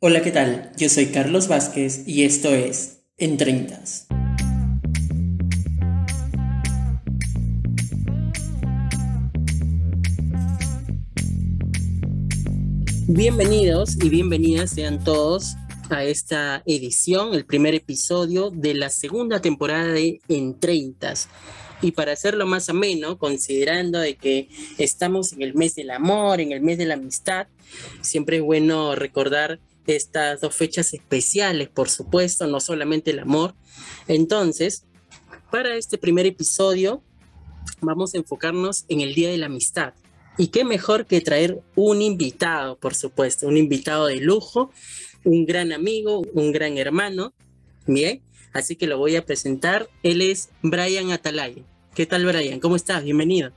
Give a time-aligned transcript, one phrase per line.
[0.00, 0.70] Hola, ¿qué tal?
[0.76, 4.06] Yo soy Carlos Vázquez y esto es En Treintas.
[13.08, 15.56] Bienvenidos y bienvenidas sean todos
[15.90, 21.28] a esta edición, el primer episodio de la segunda temporada de En Treintas.
[21.82, 26.52] Y para hacerlo más ameno, considerando de que estamos en el mes del amor, en
[26.52, 27.48] el mes de la amistad,
[28.00, 29.58] siempre es bueno recordar
[29.88, 33.54] estas dos fechas especiales, por supuesto, no solamente el amor.
[34.06, 34.84] Entonces,
[35.50, 37.02] para este primer episodio
[37.80, 39.94] vamos a enfocarnos en el Día de la Amistad.
[40.36, 44.70] Y qué mejor que traer un invitado, por supuesto, un invitado de lujo,
[45.24, 47.32] un gran amigo, un gran hermano.
[47.86, 49.88] Bien, así que lo voy a presentar.
[50.02, 51.62] Él es Brian Atalaya.
[51.94, 52.60] ¿Qué tal, Brian?
[52.60, 53.02] ¿Cómo estás?
[53.02, 53.50] Bienvenido.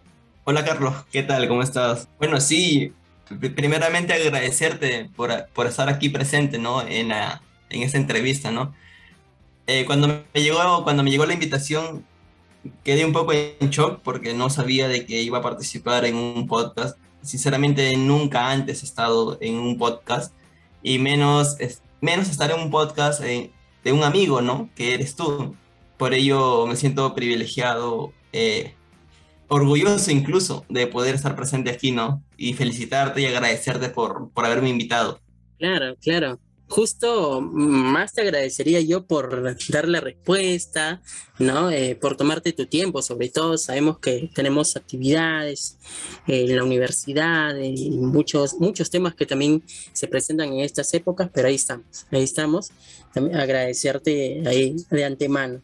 [0.43, 0.95] Hola, Carlos.
[1.11, 1.47] ¿Qué tal?
[1.47, 2.07] ¿Cómo estás?
[2.17, 2.93] Bueno, sí,
[3.39, 6.81] primeramente agradecerte por, por estar aquí presente, ¿no?
[6.81, 8.73] En, la, en esta entrevista, ¿no?
[9.67, 12.05] Eh, cuando, me llegó, cuando me llegó la invitación,
[12.83, 16.47] quedé un poco en shock porque no sabía de que iba a participar en un
[16.47, 16.97] podcast.
[17.21, 20.33] Sinceramente, nunca antes he estado en un podcast
[20.83, 21.57] y menos,
[22.01, 23.51] menos estar en un podcast de
[23.91, 24.69] un amigo, ¿no?
[24.75, 25.55] Que eres tú.
[25.97, 28.75] Por ello me siento privilegiado eh,
[29.51, 32.23] orgulloso incluso de poder estar presente aquí, ¿no?
[32.37, 35.19] Y felicitarte y agradecerte por, por haberme invitado.
[35.59, 36.39] Claro, claro.
[36.69, 41.01] Justo más te agradecería yo por dar la respuesta,
[41.37, 41.69] ¿no?
[41.69, 45.77] Eh, por tomarte tu tiempo, sobre todo sabemos que tenemos actividades
[46.27, 51.49] en la universidad y muchos, muchos temas que también se presentan en estas épocas, pero
[51.49, 52.71] ahí estamos, ahí estamos.
[53.13, 55.61] También agradecerte ahí de antemano.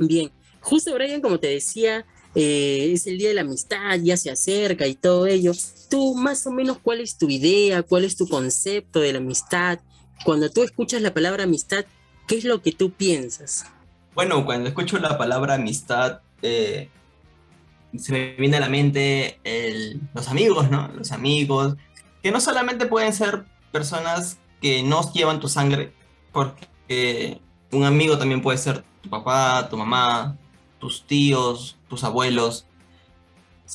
[0.00, 4.30] Bien, justo Brian, como te decía, eh, es el día de la amistad, ya se
[4.30, 5.52] acerca y todo ello.
[5.90, 9.80] Tú más o menos cuál es tu idea, cuál es tu concepto de la amistad.
[10.24, 11.84] Cuando tú escuchas la palabra amistad,
[12.26, 13.66] ¿qué es lo que tú piensas?
[14.14, 16.88] Bueno, cuando escucho la palabra amistad, eh,
[17.96, 19.38] se me viene a la mente
[20.14, 20.88] los amigos, ¿no?
[20.88, 21.76] Los amigos,
[22.22, 25.92] que no solamente pueden ser personas que no llevan tu sangre,
[26.30, 27.40] porque
[27.72, 30.38] un amigo también puede ser tu papá, tu mamá,
[30.82, 32.66] tus tíos, tus abuelos.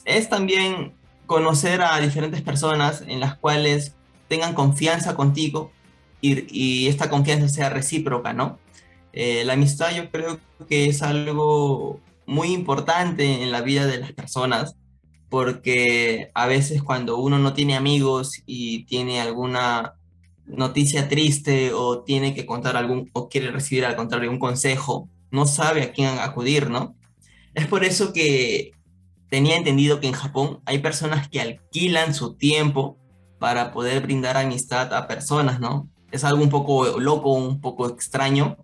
[0.04, 0.92] Es también
[1.26, 3.96] conocer a diferentes personas en las cuales
[4.28, 5.72] tengan confianza contigo
[6.20, 8.60] y, esta confianza sea recíproca, ¿no?
[9.14, 14.12] Eh, la amistad yo creo que es algo muy importante en la vida de las
[14.12, 14.76] personas
[15.30, 19.94] porque a veces cuando uno no tiene amigos y tiene alguna
[20.46, 25.46] noticia triste o tiene que contar algún o quiere recibir al contrario un consejo, no
[25.46, 26.96] sabe a quién acudir, ¿no?
[27.54, 28.72] Es por eso que
[29.30, 32.98] tenía entendido que en Japón hay personas que alquilan su tiempo
[33.40, 35.90] para poder brindar amistad a personas, ¿no?
[36.12, 38.58] Es algo un poco loco, un poco extraño,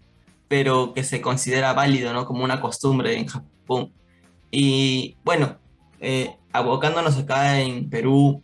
[0.48, 2.26] pero que se considera válido, ¿no?
[2.26, 3.92] Como una costumbre en Japón.
[4.52, 5.58] Y bueno,
[6.00, 8.42] eh, abocándonos acá en Perú,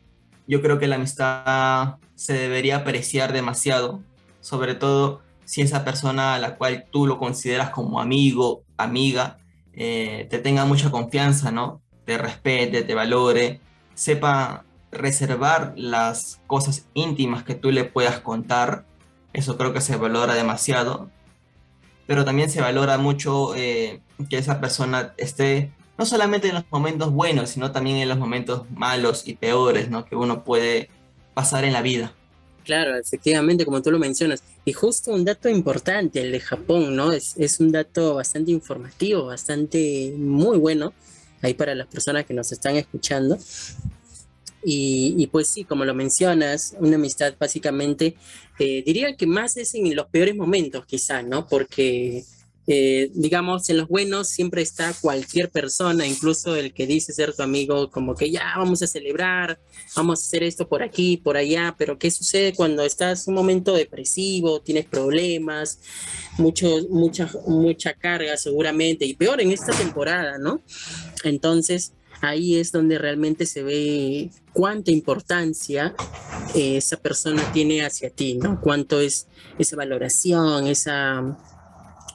[0.48, 4.02] yo creo que la amistad se debería apreciar demasiado,
[4.42, 9.40] sobre todo si esa persona a la cual tú lo consideras como amigo, amiga,
[9.74, 11.82] eh, te tenga mucha confianza, ¿no?
[12.06, 13.60] Te respete, te valore,
[13.96, 18.86] sepa reservar las cosas íntimas que tú le puedas contar.
[19.34, 21.10] Eso creo que se valora demasiado.
[22.06, 27.12] Pero también se valora mucho eh, que esa persona esté no solamente en los momentos
[27.12, 30.06] buenos, sino también en los momentos malos y peores, ¿no?
[30.06, 30.92] Que uno puede
[31.34, 32.14] pasar en la vida.
[32.70, 34.44] Claro, efectivamente, como tú lo mencionas.
[34.64, 37.12] Y justo un dato importante, el de Japón, ¿no?
[37.12, 40.94] Es, es un dato bastante informativo, bastante muy bueno,
[41.42, 43.40] ahí para las personas que nos están escuchando.
[44.64, 48.16] Y, y, pues sí, como lo mencionas, una amistad básicamente,
[48.60, 51.48] eh, diría que más es en los peores momentos quizá, ¿no?
[51.48, 52.24] Porque
[52.72, 57.42] eh, digamos, en los buenos siempre está cualquier persona, incluso el que dice ser tu
[57.42, 59.60] amigo, como que ya vamos a celebrar,
[59.96, 63.74] vamos a hacer esto por aquí, por allá, pero ¿qué sucede cuando estás un momento
[63.74, 65.80] depresivo, tienes problemas,
[66.38, 70.62] mucho, mucha, mucha carga seguramente, y peor en esta temporada, ¿no?
[71.24, 75.96] Entonces, ahí es donde realmente se ve cuánta importancia
[76.54, 78.62] eh, esa persona tiene hacia ti, ¿no?
[78.62, 79.26] Cuánto es
[79.58, 81.36] esa valoración, esa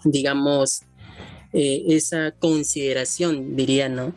[0.05, 0.83] digamos,
[1.53, 4.13] eh, esa consideración, diría, ¿no?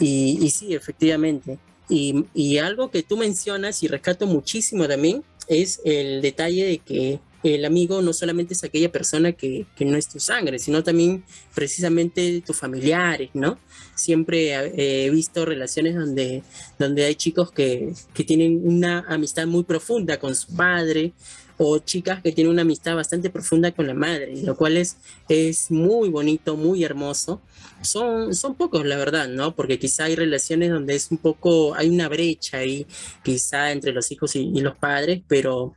[0.00, 1.58] Y, sí, efectivamente.
[1.88, 7.64] Y, algo que tú mencionas y rescato muchísimo también es el detalle de que el
[7.66, 11.24] amigo no solamente es aquella persona que, que no es tu sangre, sino también
[11.54, 13.58] precisamente tus familiares, ¿no?
[13.94, 16.42] Siempre he visto relaciones donde,
[16.78, 21.12] donde hay chicos que, que tienen una amistad muy profunda con su padre
[21.56, 24.96] o chicas que tienen una amistad bastante profunda con la madre, lo cual es,
[25.28, 27.40] es muy bonito, muy hermoso.
[27.82, 29.54] Son, son pocos, la verdad, ¿no?
[29.54, 32.86] Porque quizá hay relaciones donde es un poco, hay una brecha ahí,
[33.22, 35.74] quizá entre los hijos y, y los padres, pero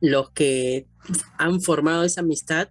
[0.00, 0.86] los que
[1.38, 2.68] han formado esa amistad,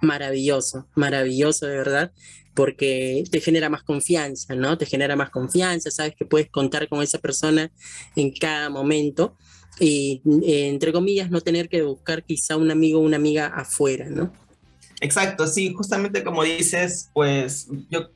[0.00, 2.12] maravilloso, maravilloso de verdad,
[2.54, 4.76] porque te genera más confianza, ¿no?
[4.76, 7.70] Te genera más confianza, sabes que puedes contar con esa persona
[8.16, 9.36] en cada momento
[9.80, 14.32] eh, entre comillas, no tener que buscar quizá un amigo o una amiga afuera, ¿no?
[15.00, 18.10] Exacto, sí, justamente como dices, pues yo,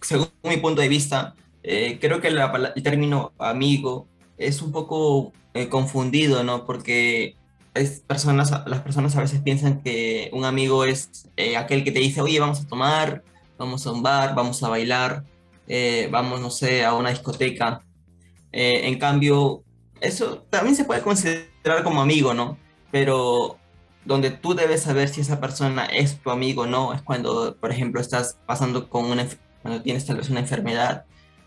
[0.00, 4.06] según mi punto de vista, eh, creo que el término amigo
[4.38, 6.64] es un poco eh, confundido, ¿no?
[6.64, 7.34] Porque
[7.74, 11.28] es personas, las personas a veces piensan que un amigo es
[11.58, 13.22] aquel que te dice, oye, vamos a tomar,
[13.58, 15.24] vamos a un bar, vamos a bailar,
[16.10, 17.84] vamos, no sé, a una discoteca.
[18.52, 19.62] en cambio,
[20.00, 22.58] eso también se puede considerar como amigo, ¿no?
[22.90, 23.58] Pero
[24.04, 27.70] donde tú debes saber si esa persona es tu amigo o no, es cuando, por
[27.70, 29.26] ejemplo, estás pasando con una,
[29.62, 31.04] cuando tienes tal vez una enfermedad,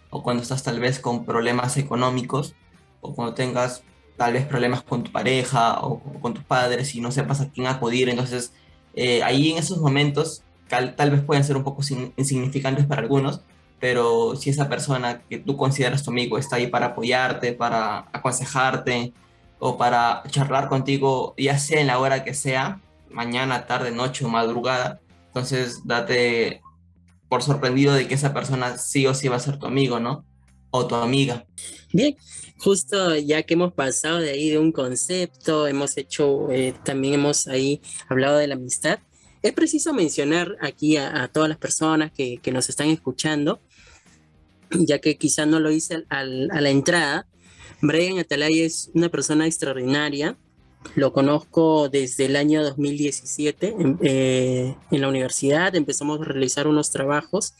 [0.10, 2.56] o cuando estás tal vez con problemas económicos,
[3.02, 3.84] o cuando tengas
[4.18, 7.68] tal vez problemas con tu pareja o, con tus padres y no sepas a quién
[7.68, 8.10] acudir.
[8.10, 8.54] Entonces,
[8.96, 11.82] eh, ahí en esos momentos tal, vez pueden ser un poco
[12.16, 13.42] insignificantes para algunos,
[13.84, 19.12] pero si esa persona que tú consideras tu amigo está ahí para apoyarte, para aconsejarte
[19.60, 24.30] o para charlar contigo, ya sea en la hora que sea, mañana, tarde, noche o
[24.30, 26.62] madrugada, entonces date
[27.28, 30.24] por sorprendido de que esa persona sí o sí va a ser tu amigo, ¿no?
[30.72, 31.46] O tu amiga.
[31.92, 32.16] Bien,
[32.60, 37.48] justo ya que hemos pasado de ahí de un concepto, hemos hecho, eh, también hemos
[37.48, 39.00] ahí hablado de la amistad,
[39.42, 43.60] es preciso mencionar aquí a, todas las personas que, que, nos están escuchando
[44.80, 47.28] ya que quizá no lo hice a la entrada.
[47.81, 50.38] Brian Atalay es una persona extraordinaria.
[50.96, 55.75] Lo conozco desde el año 2017 eh, en, la universidad.
[55.75, 57.54] Empezamos a realizar unos trabajos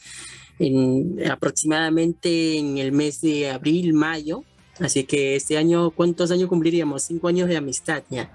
[0.58, 4.44] en, aproximadamente en el mes de abril, mayo.
[4.78, 7.02] Así que este año, ¿cuántos años cumpliríamos?
[7.02, 8.30] Cinco años de amistad ya.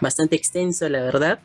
[0.00, 1.40] Bastante extenso, la verdad.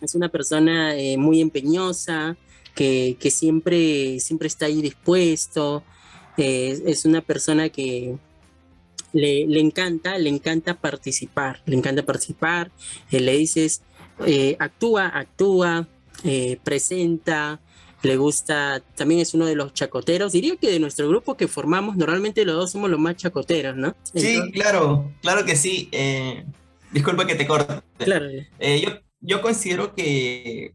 [0.00, 2.36] Es una persona eh, muy empeñosa,
[2.74, 5.82] que, siempre, siempre está ahí dispuesto,
[6.36, 8.16] eh, es una persona que
[9.12, 12.70] le, encanta, le encanta participar, le encanta participar,
[13.10, 13.82] eh, le dices,
[14.26, 15.86] eh, actúa, actúa,
[16.62, 17.60] presenta,
[18.02, 20.32] le gusta, también es uno de los chacoteros.
[20.32, 23.94] Diría que de nuestro grupo que formamos, normalmente los dos somos los más chacoteros, ¿no?
[24.14, 25.90] Sí, claro, claro que sí.
[26.92, 27.82] disculpa que te corte.
[27.98, 28.30] Claro.
[28.60, 28.90] yo,
[29.20, 30.72] yo considero que,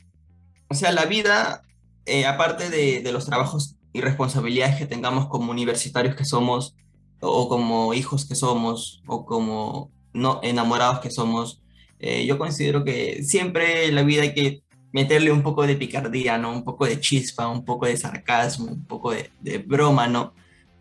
[0.68, 1.65] o sea, la vida
[2.06, 6.76] eh, aparte de, los trabajos y responsabilidades que tengamos como universitarios que somos,
[7.22, 11.62] o como hijos que somos, o como no enamorados que somos,
[12.00, 16.38] eh, yo considero que siempre en la vida hay que meterle un poco de picardía,
[16.38, 16.54] ¿no?
[16.54, 20.34] Un poco de chispa, un poco de sarcasmo, un poco de, broma, ¿no?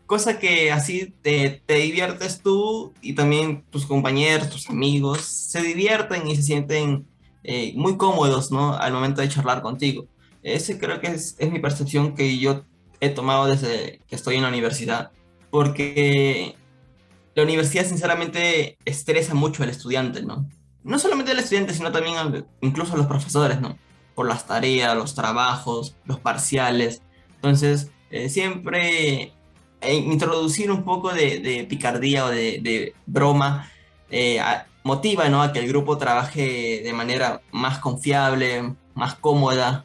[0.06, 6.28] Cosa que así te, te, diviertes tú y también tus compañeros, tus amigos, se divierten
[6.28, 7.06] y se sienten
[7.42, 8.76] eh, muy cómodos, ¿no?
[8.76, 10.06] Al momento de charlar contigo.
[10.44, 12.62] Ese creo que es, es mi percepción que yo
[13.00, 15.10] he tomado desde que estoy en la universidad,
[15.50, 16.54] porque
[17.34, 20.48] la universidad sinceramente estresa mucho al estudiante, ¿no?
[20.84, 23.78] No solamente al estudiante, sino también incluso a los profesores, ¿no?
[24.14, 27.02] Por las tareas, los trabajos, los parciales.
[27.36, 29.32] Entonces, eh, siempre
[29.80, 33.70] eh, introducir un poco de, de picardía o de, de broma
[34.10, 34.40] eh,
[34.82, 35.42] motiva, ¿no?
[35.42, 39.84] A que el grupo trabaje de manera más confiable, más cómoda,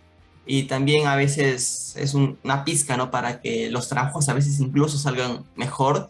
[0.51, 3.11] y también a veces es una pizca, ¿no?
[3.11, 6.09] Para que los trabajos a veces incluso salgan mejor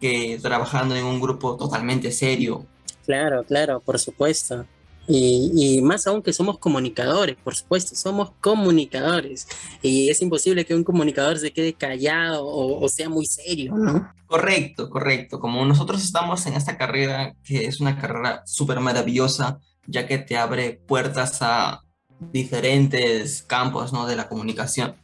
[0.00, 2.64] que trabajando en un grupo totalmente serio.
[3.04, 4.64] Claro, claro, por supuesto.
[5.08, 9.48] Y, más aún que somos comunicadores, por supuesto, somos comunicadores.
[9.82, 14.08] Y es imposible que un comunicador se quede callado o, o sea muy serio, ¿no?
[14.26, 15.40] Correcto, correcto.
[15.40, 19.58] Como nosotros estamos en esta carrera, que es una carrera súper maravillosa,
[19.88, 21.82] ya que te abre puertas a
[22.30, 24.06] diferentes campos ¿no?
[24.06, 24.94] de la comunicación.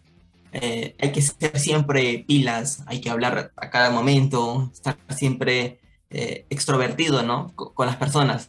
[0.53, 5.79] Eh, hay que ser siempre pilas, hay que hablar a cada momento, estar siempre
[6.11, 7.53] eh, extrovertido ¿no?
[7.55, 8.49] con, las personas.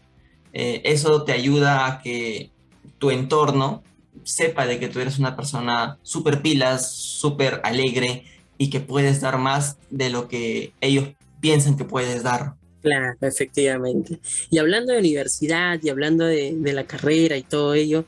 [0.54, 2.52] Eh, eso te ayuda a que
[2.98, 3.84] tu entorno
[4.24, 8.24] sepa de que tú eres una persona súper pilas, súper alegre
[8.58, 11.10] y que puedes dar más de lo que ellos
[11.42, 12.56] piensan que puedes dar.
[12.82, 14.20] Claro, efectivamente.
[14.50, 18.06] Y hablando de universidad y hablando de, de la carrera y todo ello,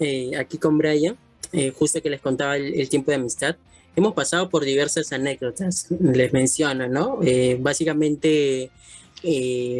[0.00, 1.16] eh, aquí con Brian,
[1.52, 3.56] eh, justo que les contaba el, tiempo de amistad,
[3.94, 7.20] hemos pasado por diversas anécdotas, les menciono, ¿no?
[7.22, 8.70] Eh, básicamente,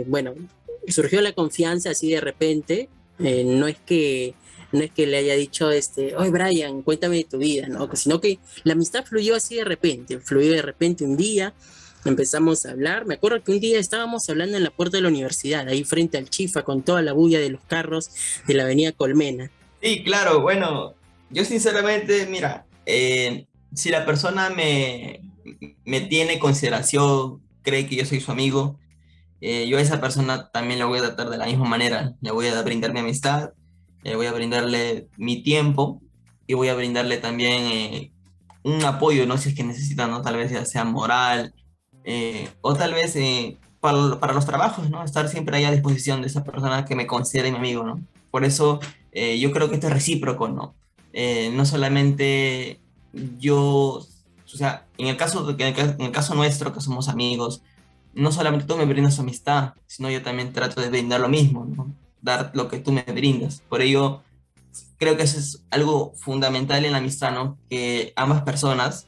[0.07, 0.35] bueno,
[0.89, 4.35] surgió la confianza así de repente, eh, no es que
[4.73, 7.91] no es que le haya dicho, este, oye Brian, cuéntame de tu vida, ¿no?
[7.97, 11.55] Sino que la amistad fluyó así de repente, fluyó de repente un día,
[12.05, 15.09] empezamos a hablar, me acuerdo que un día estábamos hablando en la puerta de la
[15.09, 18.11] universidad, ahí frente al Chifa, con toda la bulla de los carros
[18.47, 19.50] de la avenida Colmena.
[19.83, 20.95] Sí, claro, bueno,
[21.31, 25.21] yo sinceramente, mira, eh, si la persona me,
[25.85, 28.79] me tiene consideración, cree que yo soy su amigo,
[29.41, 32.15] eh, yo a esa persona también la voy a tratar de la misma manera.
[32.21, 33.53] Le voy a brindar mi amistad,
[34.03, 36.03] le voy a brindarle mi tiempo
[36.47, 38.13] y voy a brindarle también eh,
[38.63, 39.39] un apoyo, ¿no?
[39.39, 40.21] Si es que necesita, ¿no?
[40.21, 41.55] Tal vez ya sea moral
[42.61, 43.17] o tal vez
[43.81, 45.03] para, los trabajos, ¿no?
[45.05, 48.01] Estar siempre ahí a disposición de esa persona que me considere mi amigo, ¿no?
[48.31, 48.81] Por eso
[49.13, 50.75] yo creo que esto es recíproco, ¿no?
[51.53, 52.81] no solamente
[53.39, 54.07] yo
[54.53, 57.63] o sea, en el caso, en el caso nuestro, que somos amigos,
[58.15, 61.95] no solamente tú me brindas amistad, sino yo también trato de brindar lo mismo, ¿no?
[62.21, 63.63] dar lo que tú me brindas.
[63.69, 64.23] Por ello,
[64.99, 67.59] creo que eso es algo fundamental en la amistad, ¿no?
[67.69, 69.07] Que ambas personas,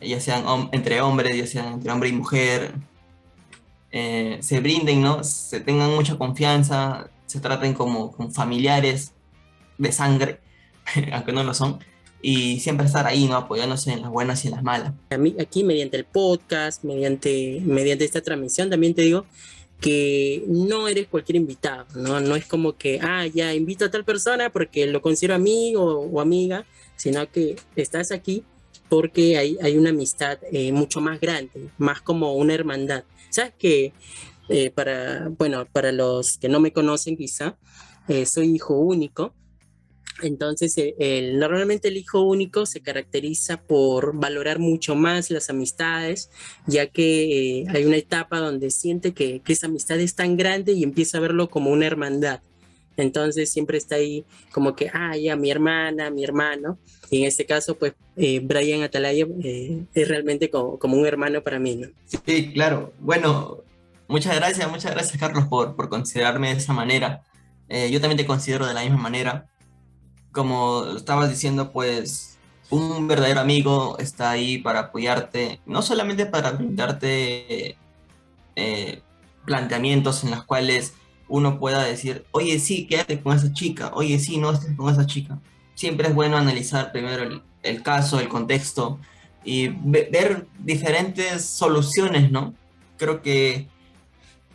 [0.00, 2.74] ya sean entre hombres, ya sean entre hombre y mujer,
[3.90, 5.22] eh, se brinden, ¿no?
[5.24, 9.12] Se tengan mucha confianza, se traten como, como familiares
[9.78, 10.38] de sangre,
[11.12, 11.78] aunque no lo son,
[12.20, 13.36] y siempre estar ahí, ¿no?
[13.36, 14.92] Apoyándose en las buenas y en las malas.
[15.10, 19.24] A mí, aquí mediante el podcast, mediante, mediante esta transmisión, también te digo
[19.80, 22.20] que no eres cualquier invitado, ¿no?
[22.20, 26.20] No es como que, ah, ya invito a tal persona porque lo considero amigo o,
[26.20, 28.44] amiga, sino que estás aquí
[28.90, 33.04] porque hay, hay una amistad eh, mucho más grande, más como una hermandad.
[33.30, 33.94] ¿Sabes que
[34.52, 37.56] eh, para, bueno, para los que no me conocen quizá,
[38.08, 39.34] eh, soy hijo único
[40.22, 46.30] entonces, eh, normalmente el hijo único se caracteriza por valorar mucho más las amistades,
[46.66, 51.18] ya que hay una etapa donde siente que, esa amistad es tan grande y empieza
[51.18, 52.40] a verlo como una hermandad.
[52.96, 56.78] Entonces siempre está ahí como que, ah, ya, mi hermana, mi hermano.
[57.10, 59.26] Y en este caso, pues, eh, Brian Atalaya
[59.94, 61.88] es realmente como, un hermano para mí, ¿no?
[62.26, 62.92] Sí, claro.
[63.00, 63.64] Bueno,
[64.12, 67.22] muchas gracias, muchas gracias, Carlos, por, por considerarme de esa manera.
[67.68, 69.46] yo también te considero de la misma manera
[70.32, 72.38] como estabas diciendo, pues
[72.70, 77.76] un verdadero amigo está ahí para apoyarte, no solamente para brindarte
[78.56, 79.02] eh,
[79.44, 80.94] planteamientos en los cuales
[81.28, 85.06] uno pueda decir, oye, sí, quédate con esa chica, oye, sí, no estés con esa
[85.06, 85.38] chica.
[85.74, 88.98] Siempre es bueno analizar primero el, caso, el contexto
[89.44, 92.54] y ver diferentes soluciones, ¿no?
[92.96, 93.68] Creo que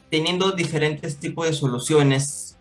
[0.09, 2.57] teniendo diferentes tipos de soluciones,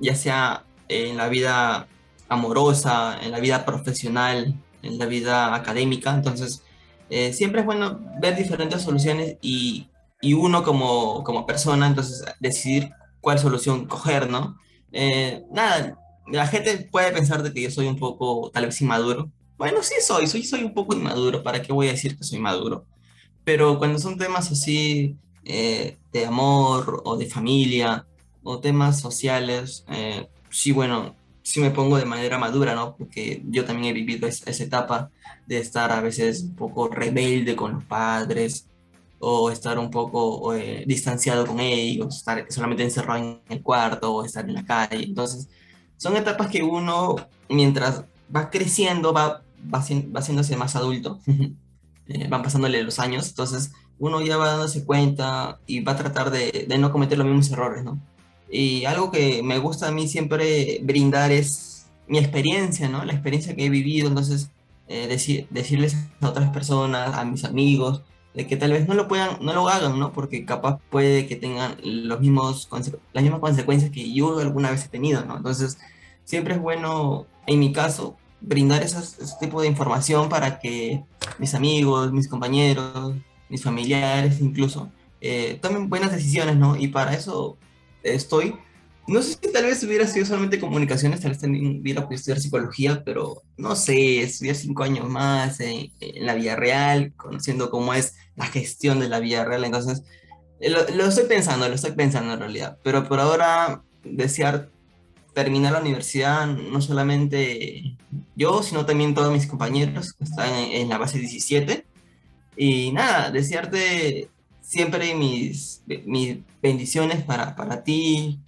[0.00, 1.86] ya sea en la vida
[2.28, 6.14] amorosa, en la vida profesional, en la vida académica.
[6.14, 6.62] Entonces,
[7.10, 9.88] eh, siempre es bueno ver diferentes soluciones y,
[10.20, 14.58] y, uno como, como persona, entonces, decidir cuál solución coger, ¿no?
[14.92, 19.30] Eh, nada, la gente puede pensar de que yo soy un poco, tal vez, inmaduro.
[19.58, 22.38] Bueno, sí soy, soy, soy un poco inmaduro, ¿para qué voy a decir que soy
[22.38, 22.86] maduro?
[23.44, 28.06] Pero cuando son temas así eh, de amor o de familia
[28.42, 29.84] o temas sociales,
[30.50, 32.96] sí, bueno, si me pongo de manera madura, ¿no?
[32.96, 35.10] Porque yo también he vivido esa, etapa
[35.46, 38.68] de estar a veces un poco rebelde con los padres
[39.18, 44.24] o estar un poco eh, distanciado con ellos, estar solamente encerrado en el cuarto o
[44.24, 45.04] estar en la calle.
[45.04, 45.48] Entonces,
[45.96, 47.16] son etapas que uno,
[47.48, 51.20] mientras va creciendo, va, va, va haciéndose más adulto,
[52.06, 53.72] eh, van pasándole los años, entonces
[54.02, 57.84] uno ya va dándose cuenta y va a tratar de, no cometer los mismos errores,
[57.84, 58.00] ¿no?
[58.50, 63.04] Y algo que me gusta a mí siempre brindar es mi experiencia, ¿no?
[63.04, 64.50] La experiencia que he vivido, entonces
[64.88, 65.06] eh,
[65.50, 68.02] decirles a otras personas, a mis amigos,
[68.34, 70.12] de que tal vez no lo puedan, no lo hagan, ¿no?
[70.12, 72.68] Porque capaz puede que tengan los mismos
[73.12, 75.36] las mismas consecuencias que yo alguna vez he tenido, ¿no?
[75.36, 75.78] Entonces,
[76.24, 78.98] siempre es bueno, en mi caso, brindar ese
[79.38, 81.04] tipo de información para que
[81.38, 83.14] mis amigos, mis compañeros,
[83.52, 84.90] mis familiares incluso,
[85.20, 86.74] eh, tomen buenas decisiones, ¿no?
[86.74, 87.58] Y para eso
[88.02, 88.56] estoy.
[89.06, 92.40] No sé si tal vez hubiera sido solamente comunicaciones, tal vez también hubiera podido estudiar
[92.40, 98.14] psicología, pero no sé, estudiar cinco años más en, la vida real, conociendo cómo es
[98.36, 99.64] la gestión de la vida real.
[99.64, 100.02] Entonces,
[100.60, 102.78] eh, lo, estoy pensando, lo estoy pensando en realidad.
[102.82, 104.70] Pero por ahora, desear
[105.34, 107.96] terminar la universidad, no solamente
[108.34, 111.91] yo, sino también todos mis compañeros que están en, la base 17.
[112.56, 114.28] Y nada, desearte
[114.60, 118.40] siempre mis, mis bendiciones para, para ti,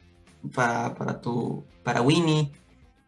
[0.55, 2.51] para, para, tu, para Winnie,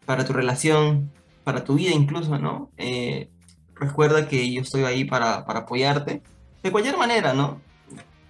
[0.04, 1.10] para tu relación,
[1.44, 2.70] para tu vida incluso, ¿no?
[2.76, 3.30] Eh,
[3.74, 6.22] recuerda que yo estoy ahí para, para apoyarte,
[6.62, 7.60] de cualquier manera, ¿no?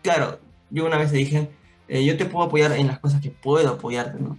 [0.02, 0.38] Claro,
[0.70, 1.50] yo una vez te dije,
[1.88, 4.38] eh, yo te puedo apoyar en las cosas que puedo apoyarte, ¿no?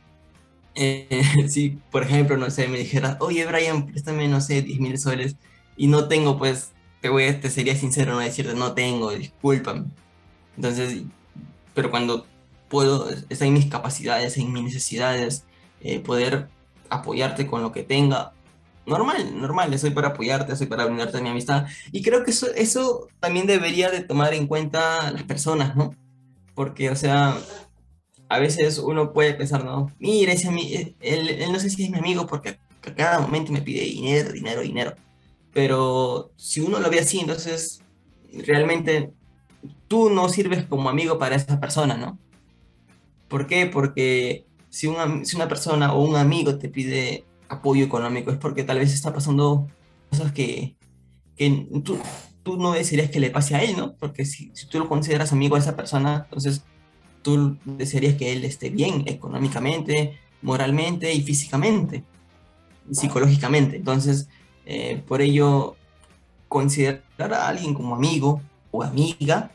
[0.75, 1.07] Eh,
[1.49, 5.35] si, por ejemplo, no sé, me dijeras, oye, Brian, préstame, no sé, 10 mil soles,
[5.75, 9.85] y no tengo, pues, te, voy, te sería sincero no decirte, no tengo, discúlpame.
[10.55, 11.03] Entonces,
[11.73, 12.25] pero cuando
[12.69, 15.43] puedo, está en mis capacidades, en mis necesidades,
[15.81, 16.49] eh, poder
[16.89, 18.33] apoyarte con lo que tenga,
[18.85, 21.67] normal, normal, soy para apoyarte, soy para brindarte mi amistad.
[21.91, 25.93] Y creo que eso, eso también debería de tomar en cuenta las personas, ¿no?
[26.55, 27.37] Porque, o sea,
[28.29, 30.49] a veces uno puede pensar, no, mira, ese,
[31.01, 34.31] él, él no sé si es mi amigo porque a cada momento me pide dinero,
[34.31, 34.95] dinero, dinero.
[35.53, 37.81] Pero si uno lo ve así, entonces
[38.45, 39.11] realmente
[39.87, 42.19] tú no sirves como amigo para esa persona, ¿no?
[43.27, 43.65] ¿Por qué?
[43.65, 48.63] Porque si una, si una persona o un amigo te pide apoyo económico es porque
[48.63, 49.67] tal vez está pasando
[50.09, 50.75] cosas que,
[51.35, 51.97] que tú,
[52.43, 53.95] tú, no desearías que le pase a él, ¿no?
[53.95, 56.63] Porque si, tú lo consideras amigo a esa persona, entonces
[57.21, 62.03] tú desearías que él esté bien económicamente, moralmente y físicamente,
[62.91, 63.77] psicológicamente.
[63.77, 64.29] Entonces,
[64.69, 65.77] eh, por ello,
[66.49, 69.49] considerar a alguien como amigo o amiga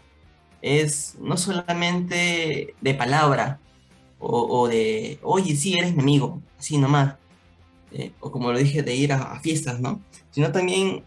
[0.63, 3.61] es no solamente de palabra
[4.19, 7.17] o, de, oye, sí, eres mi amigo, así nomás,
[7.91, 10.01] eh, o como lo dije, de ir a, fiestas, ¿no?
[10.31, 11.05] Sino también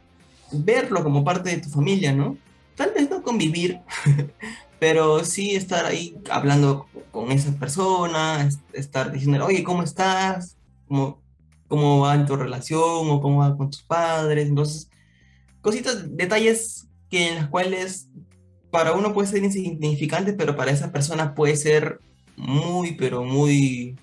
[0.52, 2.38] verlo como parte de tu familia, ¿no?
[2.76, 3.80] Tal vez no convivir,
[4.80, 10.58] pero sí estar ahí hablando con esa persona, estar diciendo, oye, ¿cómo estás?
[10.90, 11.22] ¿Cómo,
[11.68, 13.10] ¿Cómo va en tu relación?
[13.10, 14.48] ¿O cómo va con tus padres?
[14.48, 14.90] Entonces,
[15.62, 18.10] cositas, detalles que en las cuales
[18.72, 22.00] para uno puede ser insignificante, pero para esa persona puede ser
[22.36, 23.98] muy, pero muy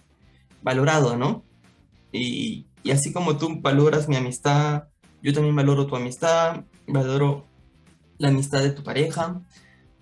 [0.63, 1.45] valorado, ¿no?
[2.11, 4.85] Y, y así como tú valoras mi amistad,
[5.23, 7.47] yo también valoro tu amistad, valoro
[8.19, 9.41] la amistad de tu pareja.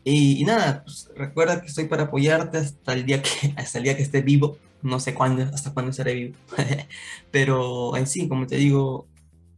[0.03, 3.97] Y, nada, pues, recuerda que estoy para apoyarte hasta el día que, hasta el día
[3.97, 4.59] que esté vivo.
[4.83, 6.37] No sé cuándo, hasta cuándo estaré vivo.
[7.31, 9.07] Pero en sí, como te digo,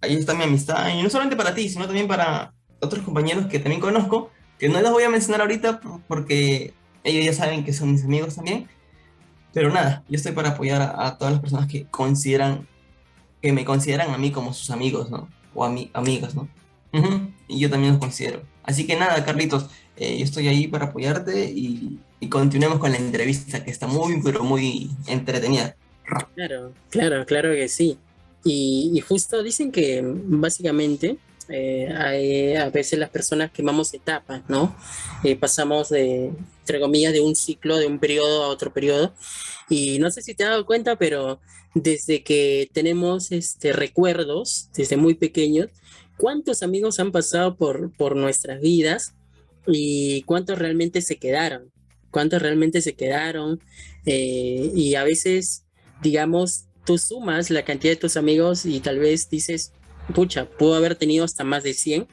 [0.01, 0.89] ahí está mi amistad.
[0.95, 4.81] Y no solamente para ti, sino también para otros compañeros que también conozco, que no
[4.81, 8.69] los voy a mencionar ahorita porque ellos ya saben que son mis amigos también.
[9.53, 12.67] Pero nada, yo estoy para apoyar a, a todas las personas que consideran
[13.43, 15.29] que me consideran a mí como sus amigos, ¿no?
[15.53, 16.49] O a mí, amigas, ¿no?
[17.49, 18.43] Y yo también los considero.
[18.63, 19.69] Así que nada, Carlitos,
[20.03, 24.21] eh, yo estoy ahí para apoyarte y, y, continuemos con la entrevista que está muy,
[24.21, 25.77] pero muy entretenida.
[26.35, 27.97] Claro, claro, claro que sí.
[28.43, 34.75] Y, justo dicen que básicamente eh, a veces las personas quemamos etapas, ¿no?
[35.23, 39.15] Eh, pasamos de, entre comillas, de un ciclo, de un periodo a otro periodo.
[39.69, 41.39] Y no sé si te has dado cuenta, pero
[41.77, 45.69] desde que tenemos este, recuerdos, desde muy pequeños,
[46.17, 49.15] cuántos amigos han pasado por nuestras vidas
[49.67, 51.73] y cuántos realmente se quedaron,
[52.11, 53.61] cuántos realmente se quedaron.
[54.07, 55.65] Eh, y a veces,
[56.03, 59.73] digamos, tú sumas la cantidad de tus amigos y tal vez dices,
[60.15, 62.09] pucha, pudo haber tenido hasta más de 100,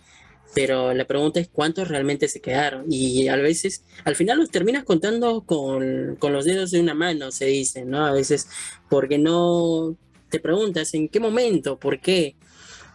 [0.56, 2.86] pero la pregunta es cuántos realmente se quedaron.
[2.90, 7.32] Y a veces, al final los terminas contando con, con los dedos de una mano,
[7.32, 8.06] se dice, ¿no?
[8.06, 8.48] A veces,
[8.90, 9.96] porque no
[10.30, 12.36] te preguntas en qué momento, por qué.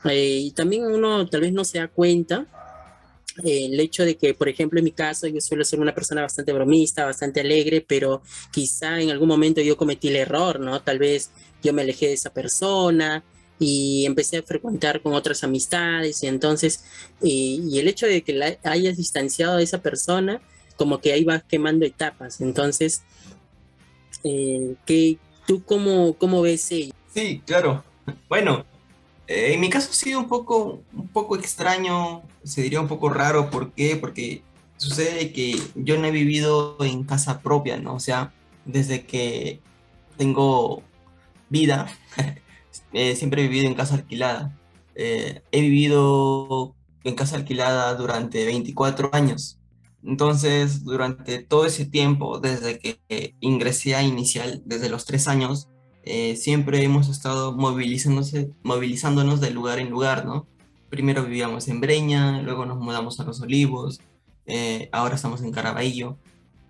[0.04, 2.46] Eh, y también uno tal vez no se da cuenta
[3.42, 6.52] el hecho de que, por ejemplo, en mi caso, yo suelo ser una persona bastante
[6.52, 10.80] bromista, bastante alegre, pero quizá en algún momento yo cometí el error, ¿no?
[10.82, 11.30] Tal vez
[11.62, 13.24] yo me alejé de esa persona,
[13.58, 16.84] y empecé a frecuentar con otras amistades y entonces,
[17.22, 20.40] y, el hecho de que la hayas distanciado de esa persona,
[20.76, 22.40] como que ahí vas quemando etapas.
[22.40, 23.02] Entonces,
[24.24, 24.74] eh,
[25.46, 26.92] ¿tú cómo, cómo ves ello?
[27.14, 27.84] Sí, claro.
[28.28, 28.64] Bueno,
[29.26, 33.09] eh, en mi caso ha sido un poco, un poco extraño, se diría un poco
[33.11, 33.50] raro.
[33.50, 33.96] ¿Por qué?
[33.96, 34.42] Porque
[34.76, 37.94] sucede que yo no he vivido en casa propia, ¿no?
[37.94, 38.33] O sea,
[38.64, 39.61] desde que
[40.16, 40.83] tengo
[41.48, 41.88] vida,
[42.92, 44.57] Eh, siempre he vivido en casa alquilada.
[44.94, 49.59] Eh, he vivido en casa alquilada durante 24 años.
[50.04, 55.68] Entonces, durante todo ese tiempo, desde que ingresé a Inicial, desde los tres años,
[56.04, 60.46] eh, siempre hemos estado movilizándose, movilizándonos de lugar en lugar, ¿no?
[60.94, 64.00] Primero vivíamos en Breña, luego nos mudamos a Los Olivos,
[64.92, 66.18] ahora estamos en Caraballo.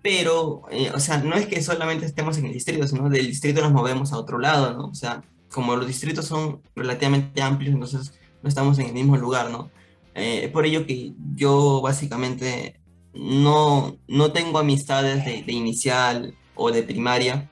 [0.01, 0.63] Pero,
[0.95, 4.13] o sea, no es que solamente estemos en el distrito, sino del distrito nos movemos
[4.13, 4.87] a otro lado, ¿no?
[4.87, 9.51] O sea, como los distritos son relativamente amplios, entonces no estamos en el mismo lugar,
[9.51, 9.69] ¿no?
[10.15, 12.79] Eh, por ello que yo básicamente
[13.13, 17.47] no, no tengo amistades de, de, inicial o de primaria.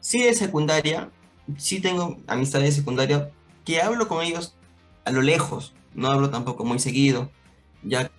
[0.00, 1.12] Sí de secundaria,
[1.56, 3.30] sí tengo amistades de secundaria
[3.64, 4.56] que hablo con ellos
[5.04, 7.30] a lo lejos, no hablo tampoco muy seguido,
[7.82, 8.10] ya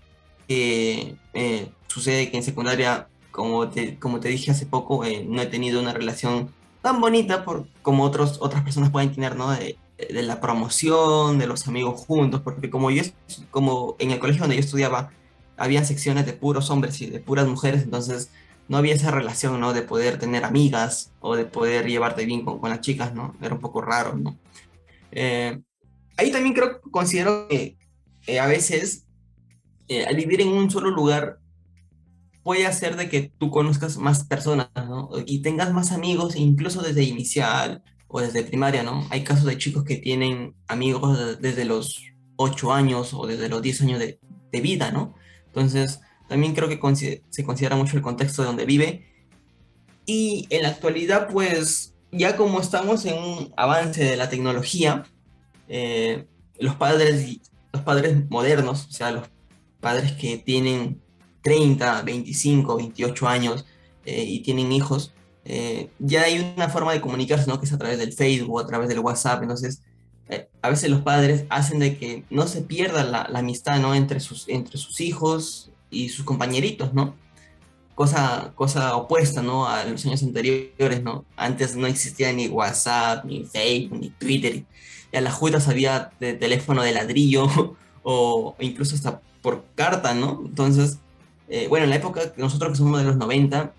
[0.47, 5.41] que eh, sucede que en secundaria como te, como te dije hace poco, eh, no
[5.41, 9.51] he tenido una relación tan bonita por, como otros, otras personas pueden tener, ¿no?
[9.51, 13.03] De, de la promoción, de los amigos juntos, porque como yo,
[13.51, 15.11] como en el colegio donde yo estudiaba,
[15.57, 18.31] había secciones de puros hombres y de puras mujeres, entonces
[18.67, 19.73] no había esa relación, ¿no?
[19.73, 23.35] De poder tener amigas o de poder llevarte bien con, con las chicas, ¿no?
[23.41, 24.37] Era un poco raro, ¿no?
[25.11, 25.61] Eh,
[26.21, 27.77] ahí también creo, considero que
[28.27, 29.05] eh, a veces
[29.87, 31.39] eh, al vivir en un solo lugar
[32.43, 35.09] puede hacer de que tú conozcas más personas, ¿no?
[35.25, 39.05] Y tengas más amigos, incluso desde inicial o desde primaria, ¿no?
[39.09, 42.01] Hay casos de chicos que tienen amigos desde los
[42.37, 44.19] 8 años o desde los 10 años de,
[44.51, 45.13] de vida, ¿no?
[45.47, 46.79] Entonces, también creo que
[47.29, 49.07] se considera mucho el contexto de donde vive.
[50.05, 55.03] Y en la actualidad, pues, ya como estamos en un avance de la tecnología,
[55.73, 56.25] eh,
[56.59, 57.39] los padres
[57.73, 59.29] los padres modernos, o sea, los
[59.79, 61.01] padres que tienen
[61.41, 63.65] 30, 25, 28 años
[64.05, 65.13] eh, y tienen hijos,
[65.45, 67.59] eh, ya hay una forma de comunicarse, ¿no?
[67.59, 69.81] Que es a través del Facebook, a través del WhatsApp, entonces
[70.29, 73.95] eh, a veces los padres hacen de que no se pierda la, la, amistad, ¿no?
[73.95, 77.15] Entre sus, entre sus hijos y sus compañeritos, ¿no?
[77.95, 79.67] Cosa, cosa opuesta, ¿no?
[79.67, 81.25] A los años anteriores, ¿no?
[81.35, 84.63] Antes no existía ni WhatsApp, ni Facebook, ni Twitter,
[85.11, 87.47] y a las juetas había de teléfono de ladrillo
[88.03, 90.41] o incluso hasta por carta, ¿no?
[90.45, 90.99] Entonces,
[91.49, 93.73] eh, bueno, en la época, nosotros que somos de los 90,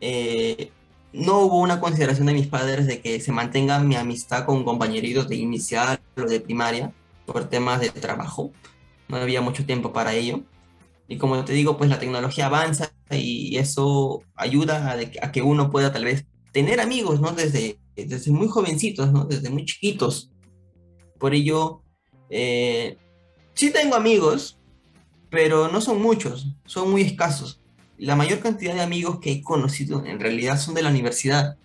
[0.00, 0.70] eh,
[1.12, 5.28] no hubo una consideración de mis padres de que se mantenga mi amistad con compañeritos
[5.28, 6.92] de inicial o de primaria
[7.24, 8.52] por temas de trabajo.
[9.08, 10.40] No había mucho tiempo para ello.
[11.08, 15.70] Y como te digo, pues la tecnología avanza y eso ayuda a, a que uno
[15.70, 17.32] pueda tal vez tener amigos, ¿no?
[17.32, 19.24] Desde, desde muy jovencitos, ¿no?
[19.24, 20.30] Desde muy chiquitos.
[21.18, 21.82] Por ello,
[22.30, 22.96] eh,
[23.54, 24.58] sí tengo amigos,
[25.30, 27.60] pero no son muchos, son muy escasos.
[27.98, 31.56] La mayor cantidad de amigos que he conocido en realidad son de la universidad.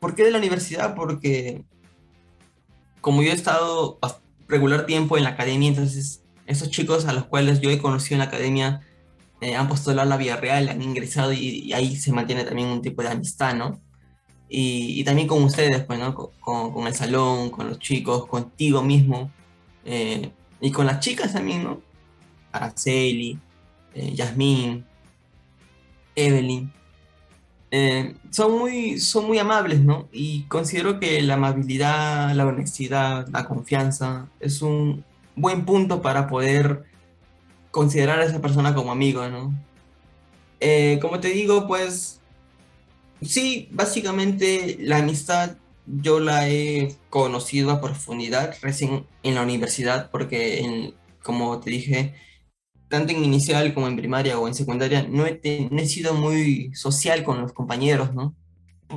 [0.00, 0.94] ¿Por qué de la universidad?
[0.94, 1.64] Porque
[3.00, 3.98] como yo he estado
[4.48, 8.18] regular tiempo en la academia, entonces esos chicos a los cuales yo he conocido en
[8.18, 8.82] la academia
[9.40, 12.82] eh, han postulado la vía real, han ingresado y, y, ahí se mantiene también un
[12.82, 13.80] tipo de amistad, ¿no?
[14.54, 16.14] Y, también con ustedes, pues, ¿no?
[16.14, 19.30] Con, el salón, con los chicos, contigo mismo,
[19.84, 21.80] eh, y con las chicas también, ¿no?
[22.52, 23.38] Araceli,
[23.94, 24.84] eh, Yasmín,
[26.14, 26.70] Evelyn.
[27.70, 30.08] Eh, son, muy, son muy amables, ¿no?
[30.12, 35.02] Y considero que la amabilidad, la honestidad, la confianza es un
[35.34, 36.84] buen punto para poder
[37.70, 39.54] considerar a esa persona como amigo, ¿no?
[41.00, 42.21] como te digo, pues
[43.22, 45.56] Sí, básicamente la amistad
[45.86, 52.14] yo la he conocido a profundidad recién en la universidad, porque como te dije,
[52.88, 57.24] tanto en inicial como en primaria o en secundaria, no he, he sido muy social
[57.24, 58.34] con los compañeros, ¿no?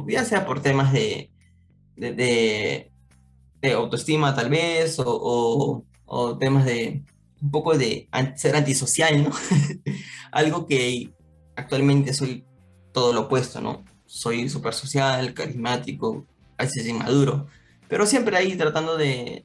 [0.08, 1.32] Ya sea por temas de,
[1.96, 2.92] de,
[3.74, 7.04] autoestima tal vez, o, o, temas de
[7.42, 9.32] un poco de ser antisocial, ¿no?
[10.32, 11.14] Algo que
[11.56, 12.46] actualmente soy
[12.92, 13.84] todo lo opuesto, ¿no?
[14.16, 16.26] Soy súper social, carismático,
[16.58, 17.48] a veces inmaduro,
[17.90, 19.44] pero siempre ahí tratando de,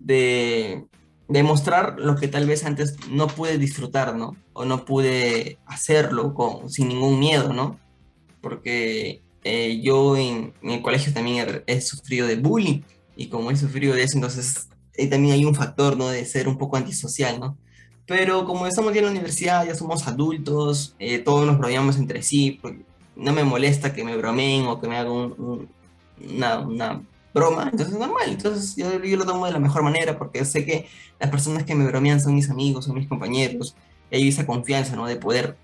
[0.00, 0.84] de,
[1.28, 4.36] demostrar lo que tal vez antes no pude disfrutar, ¿no?
[4.54, 7.78] O no pude hacerlo con, sin ningún miedo, ¿no?
[8.40, 12.80] Porque eh, yo en, el colegio también he, sufrido de bullying
[13.16, 16.08] y como he sufrido de eso, entonces eh, también hay un factor, ¿no?
[16.08, 17.56] De ser un poco antisocial, ¿no?
[18.04, 22.22] Pero como estamos ya en la universidad, ya somos adultos, eh, todos nos rodeamos entre
[22.22, 22.85] sí, porque
[23.16, 25.68] no me molesta que me bromeen o que me hagan
[26.18, 27.02] una,
[27.34, 28.28] broma, entonces es normal.
[28.28, 30.86] Entonces yo, yo, lo tomo de la mejor manera porque sé que
[31.18, 33.74] las personas que me bromean son mis amigos, son mis compañeros,
[34.10, 35.06] y hay esa confianza, ¿no?
[35.06, 35.56] De poder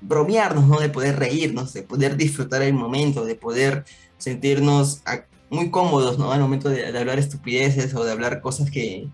[0.00, 0.80] bromearnos, ¿no?
[0.80, 3.84] De poder reírnos, de poder disfrutar el momento, de poder
[4.18, 5.02] sentirnos
[5.50, 6.32] muy cómodos, ¿no?
[6.32, 9.08] Al momento de, hablar estupideces o de hablar cosas que,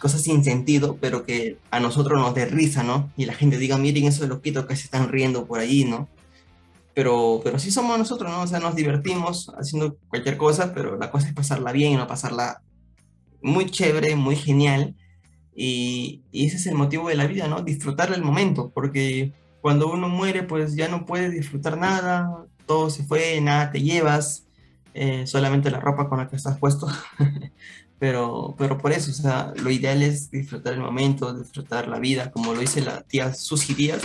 [0.00, 3.10] cosas sin sentido, pero que a nosotros nos dé risa, ¿no?
[3.16, 6.08] Y la gente diga, miren eso de loquito que se están riendo por ahí, ¿no?
[7.00, 8.42] Pero, pero sí somos nosotros, ¿no?
[8.42, 12.60] O sea, nos divertimos haciendo cualquier cosa, pero la cosa es pasarla bien, no pasarla
[13.40, 14.94] muy chévere, muy genial.
[15.56, 17.62] Y, y, ese es el motivo de la vida, ¿no?
[17.62, 19.32] Disfrutar el momento, porque
[19.62, 24.44] cuando uno muere, pues ya no puedes disfrutar nada, todo se fue, nada te llevas,
[24.92, 26.86] eh, solamente la ropa con la que estás puesto.
[28.00, 32.32] pero, pero por eso, o sea, lo ideal es disfrutar el momento, disfrutar la vida,
[32.32, 34.02] como lo dice la tía Susi Díaz,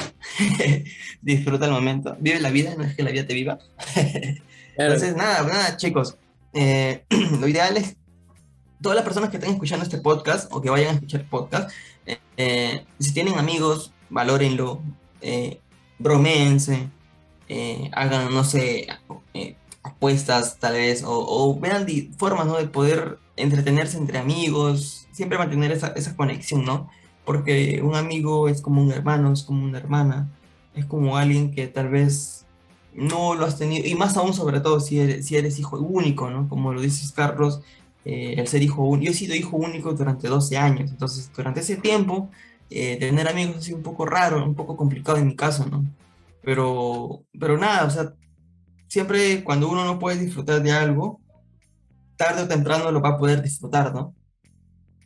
[1.21, 3.57] disfruta el momento, vive la vida, no es que la vida te viva.
[4.77, 6.17] Entonces, nada, nada, chicos,
[6.53, 7.05] eh,
[7.39, 7.95] lo ideal es,
[8.79, 11.71] todas las personas que estén escuchando este podcast o que vayan a escuchar podcast,
[12.37, 14.83] eh, si tienen amigos, valórenlo,
[15.97, 16.89] bromense,
[17.47, 18.87] eh, hagan, no sé,
[19.33, 21.85] eh, apuestas tal vez, o, vean
[22.17, 22.57] formas, ¿no?
[22.57, 26.89] De poder entretenerse entre amigos, siempre mantener esa, esa conexión, ¿no?
[27.25, 30.29] Porque un amigo es como un hermano, es como una hermana,
[30.75, 32.45] es como alguien que tal vez
[32.93, 36.29] no lo has tenido, y más aún sobre todo si eres, si eres hijo único,
[36.29, 36.47] ¿no?
[36.47, 37.61] Como lo dices Carlos,
[38.05, 41.59] eh, el ser hijo único, yo he sido hijo único durante 12 años, entonces durante
[41.61, 42.29] ese siempre
[42.69, 45.85] eh, tener amigos ha sido un poco raro, un poco complicado en mi caso, ¿no?
[46.41, 48.13] Pero, pero nada, o sea,
[48.87, 51.19] siempre cuando uno no puede disfrutar de algo,
[52.15, 54.15] tarde o temprano lo va a poder disfrutar, ¿no?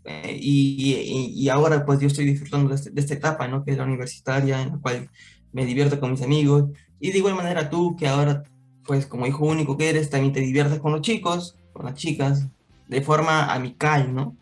[0.06, 3.64] Eh, y, y, ahora pues yo estoy disfrutando de, este, de, esta etapa, ¿no?
[3.64, 5.10] Que es la universitaria, en la cual
[5.52, 6.72] me divierto con mis amigos.
[7.00, 8.44] Y de igual manera tú, que ahora
[8.86, 12.48] pues como hijo único que eres, también te diviertes con los chicos, con las chicas,
[12.88, 14.36] de forma amical, ¿no?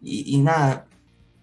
[0.00, 0.86] Y, y nada,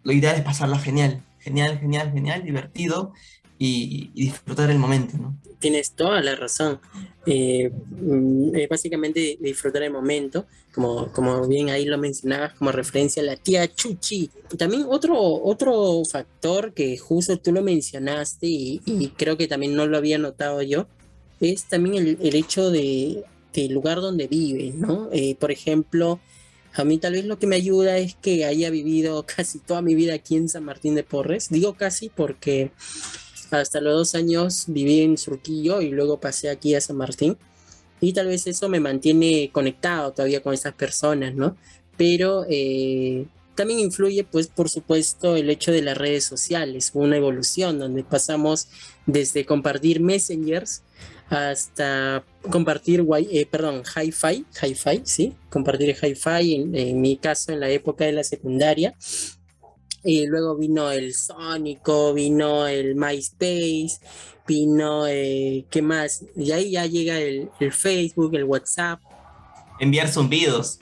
[0.03, 3.13] lo ideal es pasarla genial, genial, genial, genial, divertido
[3.59, 5.37] y, disfrutar el momento, ¿no?
[5.59, 6.79] Tienes toda la razón.
[7.25, 13.25] Eh, mm, básicamente disfrutar el momento, como, como bien ahí lo mencionabas como referencia a
[13.25, 14.29] la tía Chuchi.
[14.57, 19.97] También otro, otro factor que justo tú lo mencionaste y, creo que también no lo
[19.97, 20.87] había notado yo,
[21.39, 25.09] es también el, hecho de, del lugar donde vive, ¿no?
[25.11, 26.19] Eh, por ejemplo,
[26.73, 29.95] a mí tal vez lo que me ayuda es que haya vivido casi toda mi
[29.95, 31.49] vida aquí en San Martín de Porres.
[31.49, 32.71] Digo casi porque
[33.51, 37.37] hasta los dos años viví en Surquillo y luego pasé aquí a San Martín.
[37.99, 41.57] Y tal vez eso me mantiene conectado todavía con esas personas, ¿no?
[41.97, 47.79] Pero eh, también influye, pues, por supuesto, el hecho de las redes sociales, una evolución
[47.79, 48.67] donde pasamos
[49.07, 50.83] desde compartir messengers
[51.29, 57.69] hasta compartir, eh, perdón, hi-fi, hi-fi, sí, compartir hi-fi, en, en, mi caso en la
[57.69, 58.95] época de la secundaria,
[60.03, 63.99] y luego vino el Sónico, vino el MySpace,
[64.47, 66.25] vino, eh, ¿qué más?
[66.35, 69.01] Y ahí ya llega el, Facebook, el WhatsApp.
[69.79, 70.79] Enviar zumbidos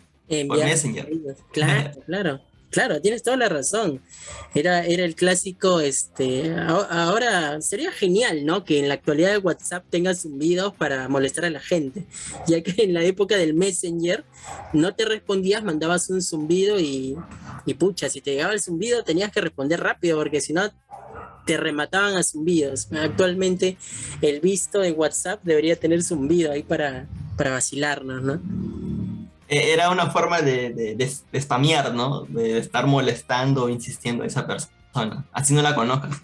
[0.47, 1.09] por Messenger.
[1.51, 2.41] Claro, claro.
[2.75, 4.01] Claro, tienes toda la razón.
[4.53, 8.65] Era, era el clásico, este, ahora sería genial, ¿no?
[8.65, 12.03] Que en la actualidad de WhatsApp tengas zumbidos para molestar a la gente,
[12.49, 14.25] ya que en la época del Messenger
[14.73, 17.15] no te respondías, mandabas un zumbido y,
[17.65, 20.69] y pucha, si te llegaba el zumbido tenías que responder rápido, porque si no
[21.45, 22.89] te remataban a zumbidos.
[22.91, 23.77] Actualmente
[24.21, 27.07] el visto en WhatsApp debería tener zumbido ahí para,
[27.37, 28.94] para vacilarnos, ¿no?
[29.47, 32.21] Eh, era una forma de, de, de, spamear, ¿no?
[32.21, 36.21] De estar molestando o insistiendo a esa persona, así no la conozcas.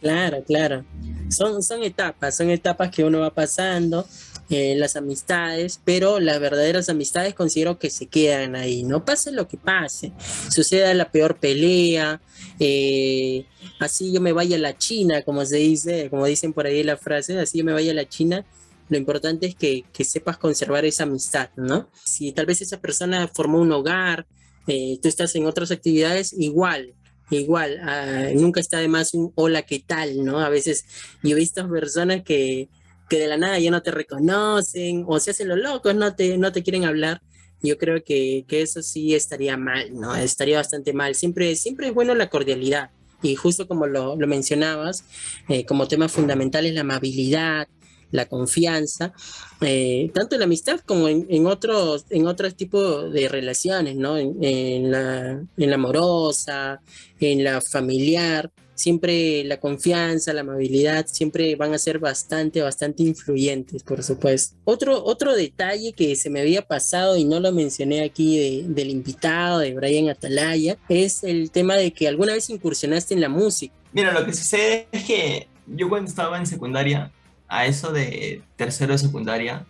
[0.00, 0.84] Claro, claro.
[1.30, 4.06] Son, son etapas, son etapas que uno va pasando,
[4.50, 9.48] en las amistades, pero las verdaderas amistades considero que se quedan ahí, no pase lo
[9.48, 10.12] que pase,
[10.50, 12.20] suceda la peor pelea,
[12.60, 13.46] eh,
[13.78, 16.96] así yo me vaya a la China, como se dice, como dicen por ahí la
[16.96, 18.44] frase, así yo me vaya a la China,
[18.88, 21.90] lo importante es que, sepas conservar esa amistad, ¿no?
[22.04, 24.26] Si tal vez esa persona formó un hogar,
[24.66, 26.94] eh, tú estás en otras actividades, igual,
[27.30, 30.24] igual, ah, nunca está de más un hola, ¿qué tal?
[30.24, 30.40] ¿no?
[30.40, 30.84] A veces
[31.22, 32.68] yo he visto personas que,
[33.08, 36.36] que de la nada ya no te reconocen o se hacen los locos, no te,
[36.38, 37.20] no te quieren hablar.
[37.62, 40.14] Yo creo que, que eso sí estaría mal, ¿no?
[40.14, 41.14] Estaría bastante mal.
[41.14, 42.90] Siempre, siempre es bueno la cordialidad.
[43.22, 45.04] Y justo como lo, lo mencionabas,
[45.48, 47.68] eh, como tema fundamental es la amabilidad,
[48.14, 49.12] la confianza,
[49.60, 54.16] eh, tanto en la amistad como en, otros, en otros tipos de relaciones, ¿no?
[54.16, 56.80] En, la, en la amorosa,
[57.18, 63.82] en la familiar, siempre la confianza, la amabilidad, siempre van a ser bastante, bastante influyentes,
[63.82, 64.56] por supuesto.
[64.62, 69.58] Otro, otro detalle que se me había pasado y no lo mencioné aquí del invitado,
[69.58, 73.74] de Brian Atalaya, es el tema de que alguna vez incursionaste en la música.
[73.92, 77.10] Mira, lo que sucede es que yo cuando estaba en secundaria
[77.54, 79.64] a eso de tercero de secundaria,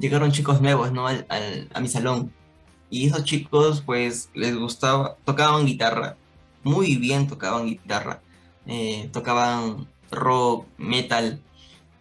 [0.00, 1.06] llegaron chicos nuevos, ¿no?
[1.06, 1.26] Al,
[1.72, 2.32] a mi salón.
[2.90, 6.16] Y esos chicos, pues, les gustaba, tocaban guitarra,
[6.64, 8.20] muy bien tocaban guitarra,
[8.66, 11.40] eh, tocaban rock, metal,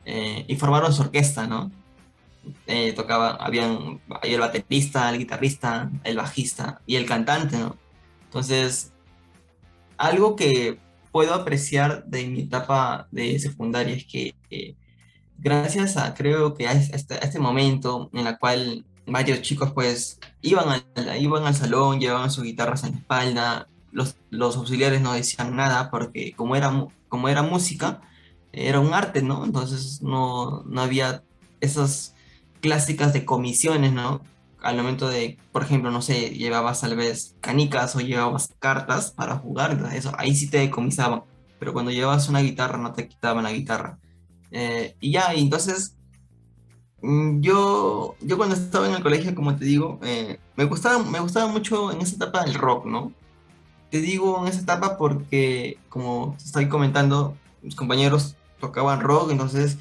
[0.05, 1.71] eh, y formaron su orquesta, ¿no?
[2.65, 7.77] Eh, tocaban, habían, había el baterista, el guitarrista, el bajista y el cantante, ¿no?
[8.25, 8.91] Entonces,
[9.97, 10.79] algo que
[11.11, 14.35] puedo apreciar de mi etapa de secundaria es que
[15.41, 20.69] gracias a, creo que a este, este momento en el cual varios chicos pues iban
[20.69, 25.55] al, iban al salón, llevaban sus guitarras en la espalda, los, los auxiliares no decían
[25.55, 28.01] nada porque como era, como era música,
[28.51, 29.45] era un arte, ¿no?
[29.45, 31.23] Entonces no, no había
[31.61, 32.15] esas
[32.61, 34.21] clásicas de comisiones, ¿no?
[34.61, 39.37] Al momento de, por ejemplo, no sé, llevabas tal vez canicas o llevabas cartas para
[39.37, 41.23] jugar, eso, ahí sí te decomisaban,
[41.59, 43.97] pero cuando llevabas una guitarra no te quitaban la guitarra.
[44.51, 45.95] Eh, y ya, entonces
[47.01, 51.19] mm, yo, yo cuando estaba en el colegio, como te digo, eh, me, gustaba, me
[51.19, 53.13] gustaba mucho en esa etapa el rock, ¿no?
[53.91, 59.77] Te digo en esa etapa porque, como estoy comentando, mis compañeros tocaban rock, entonces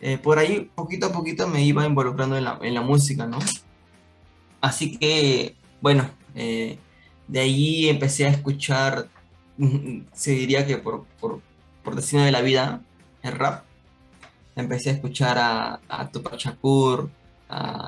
[0.00, 3.38] eh, por ahí poquito a poquito me iba involucrando en la, en la música, ¿no?
[4.60, 6.10] Así que, bueno,
[7.28, 9.08] de ahí empecé a escuchar,
[10.12, 11.40] se diría que por, por,
[11.84, 12.82] por destino de la vida,
[13.22, 13.67] el rap.
[14.58, 17.08] Empecé a escuchar a, Tupac Shakur,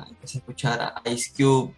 [0.09, 1.73] empecé a escuchar a Ice Cube,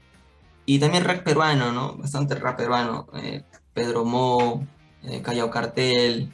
[0.68, 1.96] y también rap peruano, ¿no?
[1.96, 3.08] Bastante rap peruano.
[3.16, 4.66] Eh, Pedro Mo,
[5.04, 6.32] eh, Callao Cartel,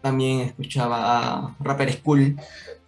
[0.00, 2.36] también escuchaba a Rapper School.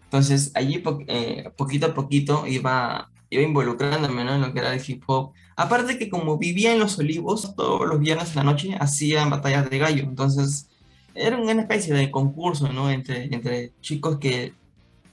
[0.04, 5.02] Entonces allí eh, poquito a poquito iba, iba involucrándome en lo que era el hip
[5.06, 5.32] hop.
[5.56, 9.68] Aparte que como vivía en Los Olivos, todos los viernes en la noche hacían batallas
[9.68, 10.04] de gallo.
[10.04, 10.68] Entonces
[11.14, 12.90] era una especie de concurso ¿no?
[12.90, 14.54] entre, entre chicos que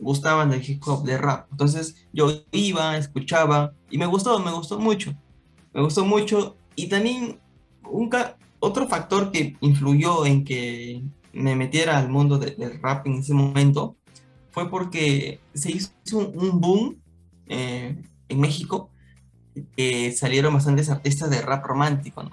[0.03, 1.47] gustaban del hip hop, de rap.
[1.51, 5.13] Entonces yo iba, escuchaba y me gustó, me gustó mucho.
[5.73, 7.39] Me gustó mucho y también
[7.89, 8.09] un,
[8.59, 13.97] otro factor que influyó en que me metiera al mundo del rap en ese momento
[14.51, 17.01] fue porque se hizo un, boom
[17.47, 17.97] eh,
[18.29, 18.89] en México
[19.75, 22.23] que salieron bastantes artistas de rap romántico,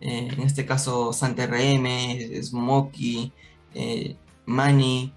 [0.00, 3.32] eh, en este caso Santa RM, Smokey,
[3.74, 5.12] eh, Manny,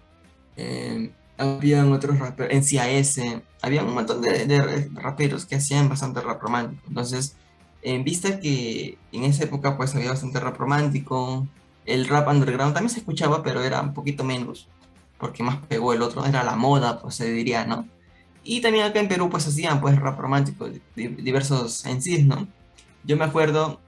[1.37, 3.19] habían otros raperos, NCAS,
[3.61, 6.83] había un montón de, de, raperos que hacían bastante rap romántico.
[6.87, 7.35] Entonces,
[7.81, 11.47] en vista que en esa época pues había bastante rap romántico,
[11.85, 14.67] el rap underground también se escuchaba, pero era un poquito menos,
[15.19, 17.87] porque más pegó el otro, era la moda, pues se diría, ¿no?
[18.43, 22.47] Y también acá en Perú pues hacían pues rap romántico, diversos en sí, ¿no?
[23.03, 23.79] Yo me acuerdo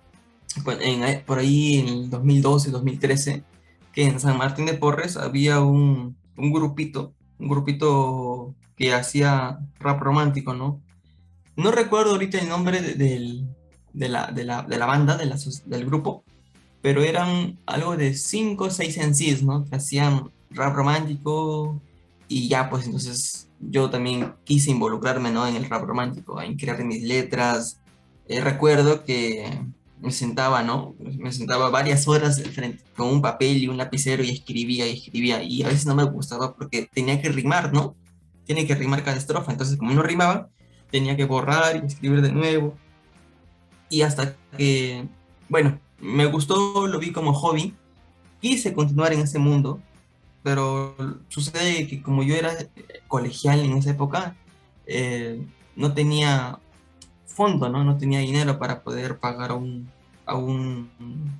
[0.63, 3.43] pues, en, por ahí en el 2012, 2013,
[3.93, 10.02] que en San Martín de Porres había un, un grupito, un grupito que hacía rap
[10.02, 10.82] romántico, ¿no?
[11.56, 15.86] No recuerdo ahorita el nombre de la, de la, de la banda, de la, del
[15.86, 16.23] grupo,
[16.82, 19.65] pero eran algo de 5 o 6 MCs, ¿no?
[19.65, 21.82] Que hacían rap romántico
[22.28, 25.47] y ya, pues entonces yo también quise involucrarme, ¿no?
[25.47, 27.80] En el rap romántico, en crear mis letras.
[28.28, 29.50] Eh, recuerdo que
[29.99, 30.95] me sentaba, ¿no?
[30.99, 35.41] Me sentaba varias horas frente con un papel y un lapicero y escribía y escribía
[35.43, 37.95] y a veces no me gustaba porque tenía que rimar, ¿no?
[38.45, 40.49] Tiene que rimar cada estrofa, entonces como no rimaba,
[40.91, 42.75] tenía que borrar y escribir de nuevo
[43.89, 45.07] y hasta que,
[45.49, 47.73] bueno, me gustó, lo vi como hobby,
[48.41, 49.81] quise continuar en ese mundo,
[50.43, 50.95] pero
[51.29, 52.53] sucede que como yo era
[53.07, 54.36] colegial en esa época,
[54.86, 55.41] eh,
[55.75, 56.60] no tenía
[57.27, 57.83] fondo, ¿no?
[57.83, 59.89] No tenía dinero para poder pagar a un,
[60.25, 60.89] a un,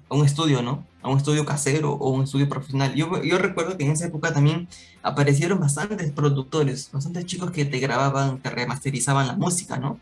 [0.10, 0.86] a un estudio, ¿no?
[1.02, 2.94] A un estudio casero o un estudio profesional.
[2.96, 4.68] Yo, yo recuerdo que en esa época también
[5.04, 10.00] aparecieron bastantes productores, bastantes chicos que te grababan, te remasterizaban la música, ¿no?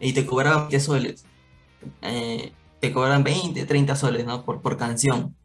[0.00, 1.24] Y te cobraban 10 soles
[2.02, 4.44] eh, te cobran 20, 30 soles, ¿no?
[4.44, 5.36] Por, por canción.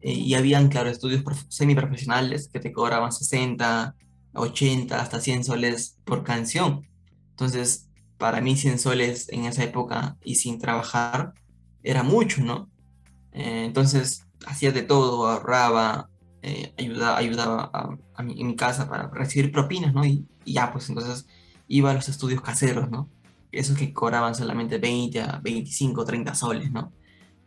[0.00, 3.94] Eh, y habían, claro, estudios semiprofesionales que te cobraban 60,
[4.34, 6.86] 80, hasta 100 soles por canción.
[7.30, 7.88] Entonces,
[8.22, 11.34] para mí 100 soles en esa época y sin trabajar
[11.82, 12.70] era mucho, ¿no?
[13.32, 16.08] Eh, entonces, hacía de todo, ahorraba,
[16.42, 20.06] eh, ayudaba, ayudaba a, mi, en mi casa para recibir propinas, ¿no?
[20.06, 21.26] Y, y, ya, pues entonces
[21.66, 23.10] iba a los estudios caseros, ¿no?
[23.50, 26.92] esos que cobraban solamente 20 a 25, 30 soles, ¿no?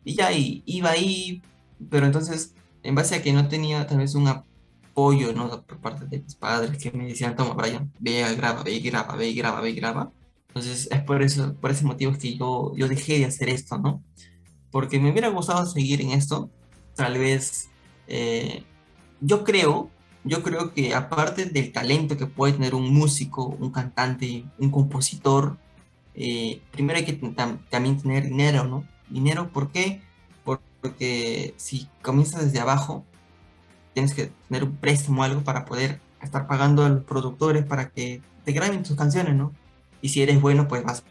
[0.03, 1.41] Y ya iba ahí,
[1.89, 5.63] pero entonces, en base a que no tenía tal vez un apoyo, ¿no?
[5.63, 8.81] Por parte de mis padres que me decían, toma, Brian, ve y graba, ve y
[8.81, 10.11] graba, ve y graba, ve y graba.
[10.55, 14.01] Entonces, es por eso, por ese motivo que yo, yo dejé de hacer esto, ¿no?
[14.71, 16.49] Porque me hubiera gustado seguir en esto,
[16.95, 17.67] tal vez,
[18.07, 18.63] eh,
[19.19, 19.89] yo creo,
[20.23, 25.57] yo creo que aparte del talento que puede tener un músico, un cantante, un compositor,
[26.13, 27.13] eh, primero hay que
[27.69, 28.85] también tener dinero, ¿no?
[29.09, 30.01] Dinero, ¿por qué?
[30.45, 33.03] Porque si comienzas desde abajo,
[33.93, 37.89] tienes que tener un préstamo o algo para poder estar pagando a los productores para
[37.89, 39.51] que te graben tus canciones, ¿no?
[40.01, 41.03] Y si eres bueno, pues vas,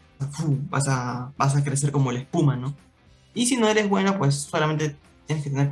[0.70, 2.74] vas, a, vas a crecer como la espuma, ¿no?
[3.34, 5.70] Y si no eres bueno, pues solamente tienes que tener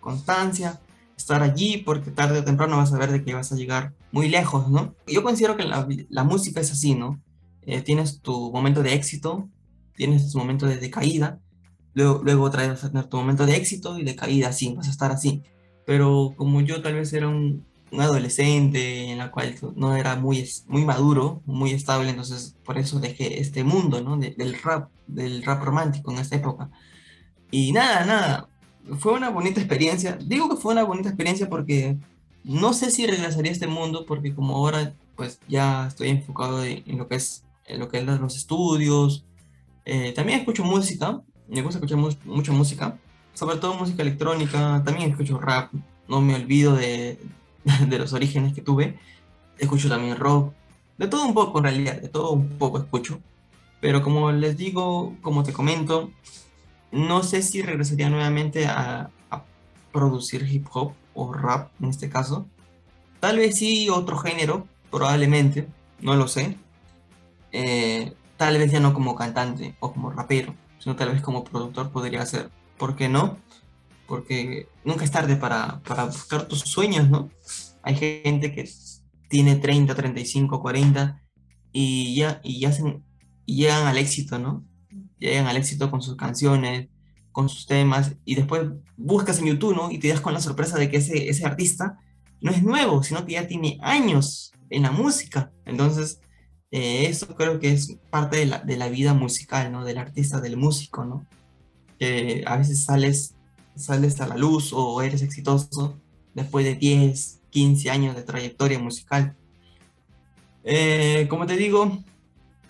[0.00, 0.80] constancia,
[1.16, 4.28] estar allí, porque tarde o temprano vas a ver de que vas a llegar muy
[4.28, 4.94] lejos, ¿no?
[5.06, 7.20] Yo considero que la, la música es así, ¿no?
[7.62, 9.48] Eh, tienes tu momento de éxito,
[9.94, 11.38] tienes tu momento de decaída,
[11.94, 14.74] luego, luego otra vez vas a tener tu momento de éxito y de caída, así,
[14.74, 15.42] vas a estar así.
[15.86, 20.48] Pero como yo tal vez era un, un adolescente en la cual no era muy,
[20.66, 24.16] muy maduro, muy estable, entonces por eso dejé este mundo, ¿no?
[24.16, 26.70] del rap, del rap romántico en esta época.
[27.50, 28.48] Y nada, nada,
[28.98, 30.16] fue una bonita experiencia.
[30.20, 31.98] Digo que fue una bonita experiencia porque
[32.44, 36.82] No sé si regresaría a este mundo porque como ahora pues ya estoy enfocado en,
[36.98, 39.24] lo que es en lo que es los estudios.
[39.84, 42.98] Eh, también escucho música, me gusta escuchar mucha música,
[43.34, 45.72] sobre todo música electrónica, también escucho rap,
[46.08, 47.18] no me olvido de,
[47.88, 48.98] de los orígenes que tuve.
[49.58, 50.52] Escucho también rock,
[50.98, 53.20] de todo un poco en realidad, de todo un poco escucho.
[53.80, 56.10] Pero como les digo, como te comento,
[56.92, 59.10] no sé si regresaría nuevamente a,
[59.92, 62.46] producir hip hop o rap en este caso.
[63.20, 65.68] Tal vez sí otro género, probablemente,
[66.00, 66.56] no lo sé.
[67.52, 71.90] Eh, tal vez ya no como cantante o como rapero, sino tal vez como productor
[71.90, 72.50] podría ser.
[72.78, 73.36] ¿Por qué no?
[74.06, 77.30] Porque nunca es tarde para, para buscar tus sueños, ¿no?
[77.82, 78.68] Hay gente que
[79.28, 81.22] tiene 30, 35, 40
[81.72, 82.70] y ya, y ya
[83.46, 84.64] y llegan al éxito, ¿no?
[85.18, 86.88] Llegan al éxito con sus canciones,
[87.32, 89.90] con sus temas y después buscas en YouTube, ¿no?
[89.90, 91.98] Y te das con la sorpresa de que ese, ese artista
[92.40, 95.52] no es nuevo, sino que ya tiene años en la música.
[95.64, 96.20] Entonces,
[96.70, 99.84] eh, eso creo que es parte de la, de la, vida musical, ¿no?
[99.84, 101.26] Del artista, del músico, ¿no?
[101.98, 103.34] Que a veces sales,
[103.74, 105.98] sales a la luz o eres exitoso
[106.34, 109.36] después de 10, 15 años de trayectoria musical.
[110.64, 111.98] Eh, como te digo,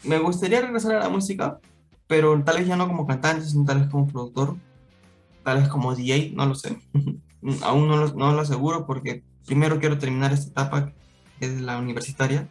[0.05, 1.59] me gustaría regresar a la música,
[2.07, 4.57] pero tal vez ya no como cantante, sino tal vez como productor,
[5.45, 6.77] tal vez como DJ, no lo sé.
[7.63, 10.93] Aún no lo, no lo aseguro porque primero quiero terminar esta etapa
[11.39, 12.49] que es la universitaria,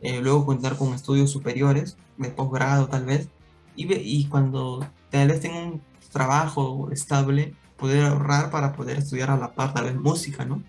[0.00, 3.28] eh, luego contar con estudios superiores, de posgrado tal vez,
[3.76, 9.36] y, y cuando tal vez tenga un trabajo estable, poder ahorrar para poder estudiar a
[9.36, 10.62] la par tal vez música, ¿no?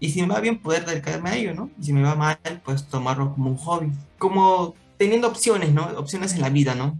[0.00, 1.70] Y si me va bien, poder dedicarme a ello, ¿no?
[1.78, 3.92] Y si me va mal, pues tomarlo como un hobby.
[4.18, 5.84] Como teniendo opciones, ¿no?
[5.98, 6.98] Opciones en la vida, ¿no?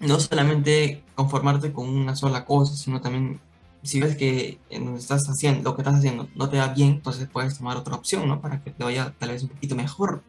[0.00, 3.40] No solamente conformarte con una sola cosa, sino también
[3.82, 7.28] si ves que en estás haciendo, lo que estás haciendo no te va bien, entonces
[7.32, 8.40] puedes tomar otra opción, ¿no?
[8.40, 10.22] Para que te vaya tal vez un poquito mejor.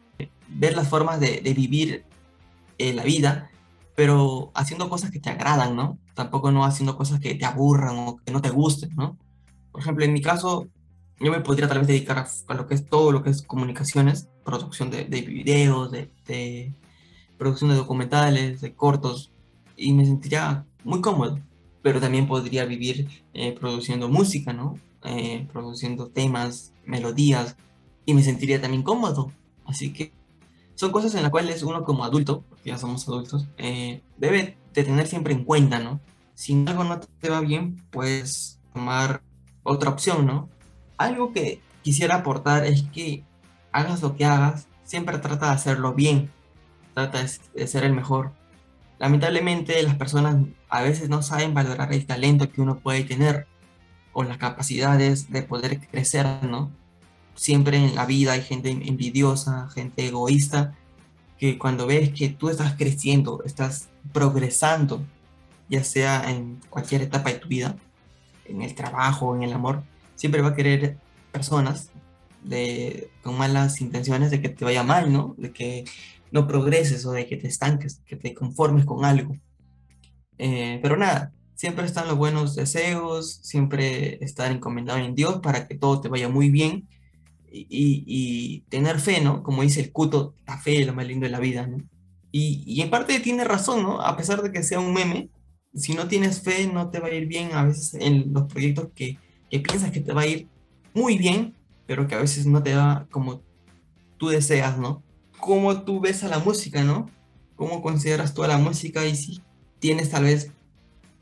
[0.48, 2.04] Ver las formas de, de vivir
[2.78, 3.50] eh, la vida,
[3.98, 5.98] pero haciendo cosas que te agradan, ¿no?
[6.14, 9.18] Tampoco no haciendo cosas que te aburran o que no te gusten, ¿no?
[9.72, 10.68] Por ejemplo, en mi caso,
[11.18, 14.28] yo me podría tal vez dedicar a, lo que es todo lo que es comunicaciones,
[14.44, 16.72] producción de, de videos, de, de,
[17.38, 19.32] producción de documentales, de cortos,
[19.76, 21.40] y me sentiría muy cómodo,
[21.82, 24.78] pero también podría vivir eh, produciendo música, ¿no?
[25.02, 27.56] Eh, produciendo temas, melodías,
[28.06, 29.32] y me sentiría también cómodo.
[29.66, 30.12] Así que
[30.78, 34.84] son cosas en las cuales uno como adulto, porque ya somos adultos, eh, debe de
[34.84, 36.00] tener siempre en cuenta, ¿no?
[36.34, 39.22] Si algo no te va bien, puedes tomar
[39.64, 40.48] otra opción, ¿no?
[40.98, 43.24] algo que quisiera aportar es que
[43.72, 46.30] hagas lo que hagas, siempre trata de hacerlo bien,
[46.92, 47.24] trata
[47.54, 48.32] de ser el mejor.
[48.98, 50.36] Lamentablemente las personas
[50.68, 53.46] a veces no saben valorar el talento que uno puede tener
[54.12, 56.72] o las capacidades de poder crecer, ¿no?
[57.38, 60.74] Siempre en la vida hay gente envidiosa, gente egoísta,
[61.38, 65.04] que cuando ves que tú estás creciendo, estás progresando,
[65.68, 67.76] ya sea en cualquier etapa de tu vida,
[68.44, 69.84] en el trabajo, en el amor,
[70.16, 70.96] siempre va a querer
[71.30, 71.92] personas
[72.42, 75.36] de, con malas intenciones de que te vaya mal, ¿no?
[75.38, 75.84] De que
[76.32, 79.36] no progreses o de que te estanques, que te conformes con algo.
[80.38, 85.76] Eh, pero nada, siempre están los buenos deseos, siempre estar encomendado en Dios para que
[85.76, 86.88] todo te vaya muy bien
[87.50, 89.42] y, tener fe, ¿no?
[89.42, 91.78] Como dice el cuto, la fe es lo más lindo de la vida, ¿no?
[92.30, 94.00] Y, en parte tiene razón, ¿no?
[94.00, 95.30] A pesar de que sea un meme,
[95.74, 98.88] si no tienes fe no te va a ir bien a veces en los proyectos
[98.94, 99.18] que,
[99.50, 100.48] que piensas que te va a ir
[100.94, 101.54] muy bien,
[101.86, 103.42] pero que a veces no te va como
[104.16, 105.02] tú deseas, ¿no?
[105.40, 107.08] ¿Cómo tú ves a la música, ¿no?
[107.56, 109.40] ¿Cómo consideras tú a la música y si
[109.78, 110.52] tienes tal vez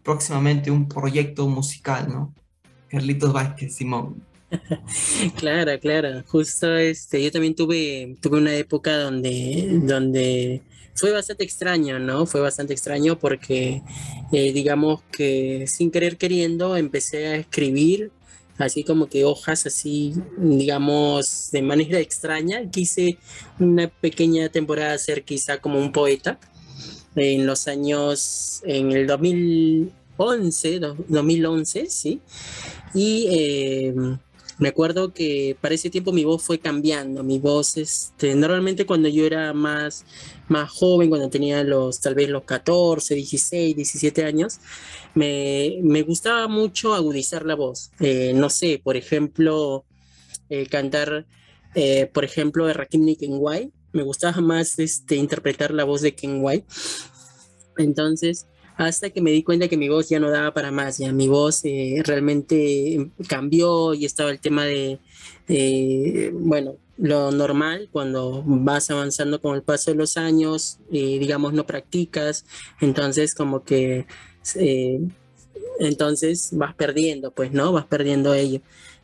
[0.03, 2.35] próximamente un proyecto musical, ¿no?
[2.89, 4.23] Carlitos Vázquez, Simón.
[5.39, 6.23] Claro, claro.
[6.27, 10.63] Justo este, yo también tuve, tuve una época donde, donde
[10.95, 12.27] fue bastante extraño, ¿no?
[12.27, 13.83] Fue bastante extraño porque,
[14.33, 18.11] eh, digamos que sin querer queriendo, empecé a escribir
[18.59, 22.71] así como que hojas así, digamos, de manera extraña.
[22.71, 23.19] Quise
[23.59, 26.39] una pequeña temporada ser quizá como un poeta
[27.15, 32.21] en los años, en el 2011, 2011, sí.
[32.95, 33.95] Y eh,
[34.59, 39.09] me acuerdo que para ese tiempo mi voz fue cambiando, mi voz, este, normalmente cuando
[39.09, 40.05] yo era más,
[40.49, 44.59] más joven, cuando tenía los, tal vez los 14, 16, 17 años,
[45.15, 47.91] me, me gustaba mucho agudizar la voz.
[48.01, 49.85] Eh, no sé, por ejemplo,
[50.49, 51.27] eh, cantar,
[51.75, 56.65] eh, por ejemplo, de Rakim Nikenway, me gustaba más este, interpretar la voz de Kenway.
[57.79, 58.47] Entonces,
[58.77, 61.29] hasta que me di cuenta que mi voz ya no daba para más, ya mi
[61.29, 64.99] voz eh, realmente cambió y estaba el tema de,
[66.35, 71.67] bueno, lo normal cuando vas avanzando con el paso de los años, y digamos, no
[71.67, 72.45] practicas,
[72.81, 74.07] entonces como que,
[74.57, 75.01] eh,
[75.79, 77.73] entonces vas perdiendo, pues, ¿no?
[77.73, 78.61] Vas perdiendo ello.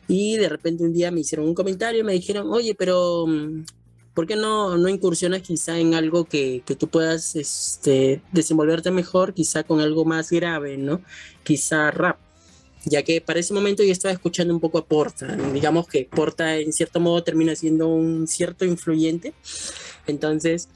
[0.07, 3.63] Y de repente un día me hicieron un comentario y me dijeron, oye, pero mm,
[4.13, 9.33] ¿por qué no, no incursionas quizá en algo que, que, tú puedas este, desenvolverte mejor,
[9.33, 11.01] quizá con algo más grave, ¿no?
[11.43, 12.17] Quizá rap.
[12.85, 15.35] Ya que para ese momento yo estaba escuchando un poco a Porta.
[15.53, 19.33] Digamos que Porta en cierto modo termina siendo un cierto influyente.
[20.05, 20.67] Entonces,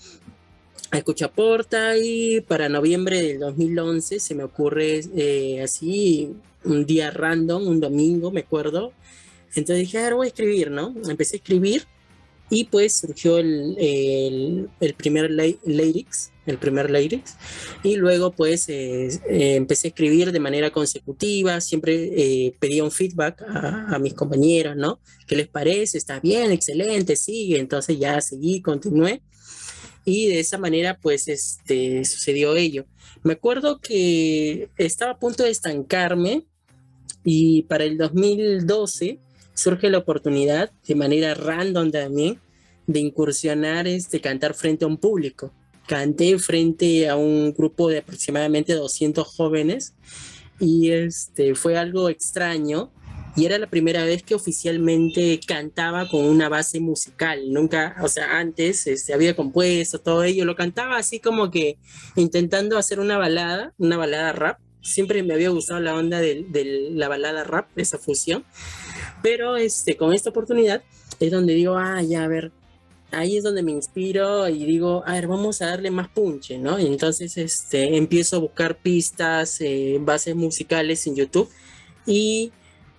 [0.94, 6.34] escucho a Porta y para noviembre del 2011 se me ocurre eh, así
[6.64, 8.94] un día random, un domingo, me acuerdo.
[9.50, 10.94] Entonces dije, a voy a escribir, ¿no?
[11.10, 11.88] Empecé a escribir
[12.50, 17.36] y pues surgió el, el, el primer lyrics, el primer lyrics,
[17.84, 22.92] y luego pues eh, eh, empecé a escribir de manera consecutiva, siempre eh, pedía un
[22.92, 25.02] feedback a, mis compañeros, ¿no?
[25.28, 25.98] ¿Qué les parece?
[25.98, 26.52] ¿Está bien?
[26.52, 27.60] Excelente, sigue.
[27.60, 29.22] Entonces ya seguí, continué.
[30.06, 32.86] Y de esa manera pues este, sucedió ello.
[33.24, 36.46] Me acuerdo que estaba a punto de estancarme
[37.26, 39.20] y para el 2012
[39.58, 42.40] surge la oportunidad, de manera random también,
[42.86, 45.52] de incursionar, este, cantar frente a un público.
[45.88, 49.96] Canté frente a un grupo de aproximadamente 200 jóvenes
[50.60, 52.92] y este, fue algo extraño
[53.36, 57.52] y era la primera vez que oficialmente cantaba con una base musical.
[57.52, 61.78] Nunca, o sea, antes este, había compuesto todo ello, lo cantaba así como que
[62.16, 64.60] intentando hacer una balada, una balada rap.
[64.82, 68.46] Siempre me había gustado la onda de, de la balada rap, esa fusión.
[69.22, 70.84] Pero este, con esta oportunidad
[71.20, 72.52] es donde digo, ah, ya, a ver,
[73.12, 76.80] ahí es donde me inspiro y digo, a ver, vamos a darle más punche, ¿no?
[76.80, 81.50] Y entonces este, empiezo a buscar pistas, eh, bases musicales en YouTube
[82.06, 82.52] y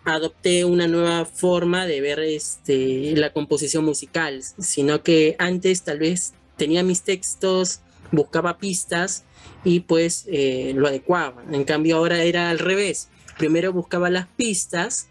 [0.04, 6.32] adopté una nueva forma de ver este, la composición musical, sino que antes tal vez
[6.56, 9.24] tenía mis textos, buscaba pistas
[9.68, 11.44] y pues eh, lo adecuaba.
[11.52, 13.08] En cambio ahora era al revés.
[13.36, 15.08] Primero buscaba las pistas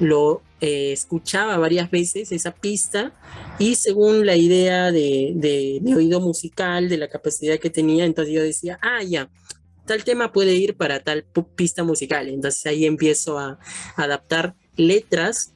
[0.00, 3.12] lo eh, escuchaba varias veces esa pista
[3.58, 8.34] y según la idea de, de, mi oído musical, de la capacidad que tenía, entonces
[8.34, 9.30] yo decía, ah, ya,
[9.86, 11.24] tal tema puede ir para tal
[11.54, 12.28] pista musical.
[12.28, 13.58] Entonces ahí empiezo a,
[13.96, 15.52] adaptar letras,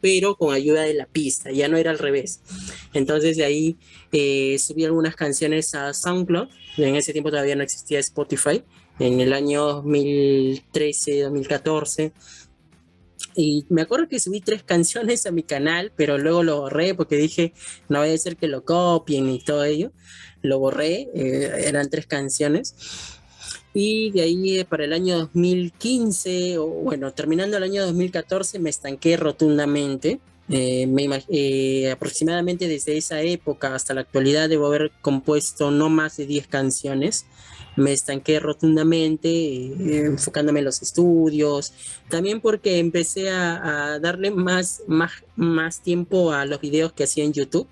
[0.00, 2.40] pero con ayuda de la pista, ya no era al revés.
[2.94, 3.76] Entonces de ahí
[4.12, 8.62] eh, subí algunas canciones a SoundCloud, en ese tiempo todavía no existía Spotify,
[8.98, 12.12] en el año 2013, 2014
[13.40, 17.16] y me acuerdo que subí tres canciones a mi canal, pero luego lo borré porque
[17.16, 17.52] dije,
[17.88, 19.92] no vaya a ser que lo copien y todo ello.
[20.42, 22.74] Lo borré, eh, eran tres canciones.
[23.80, 28.70] Y de ahí eh, para el año 2015, o bueno, terminando el año 2014, me
[28.70, 30.18] estanqué rotundamente.
[30.50, 36.46] Eh, aproximadamente desde esa época hasta la actualidad debo haber compuesto no más de 10
[36.48, 37.26] canciones
[37.76, 41.72] me estanqué rotundamente, eh, enfocándome en los estudios,
[42.08, 47.32] también porque empecé a, darle más, más, más tiempo a los videos que hacía en
[47.32, 47.68] YouTube.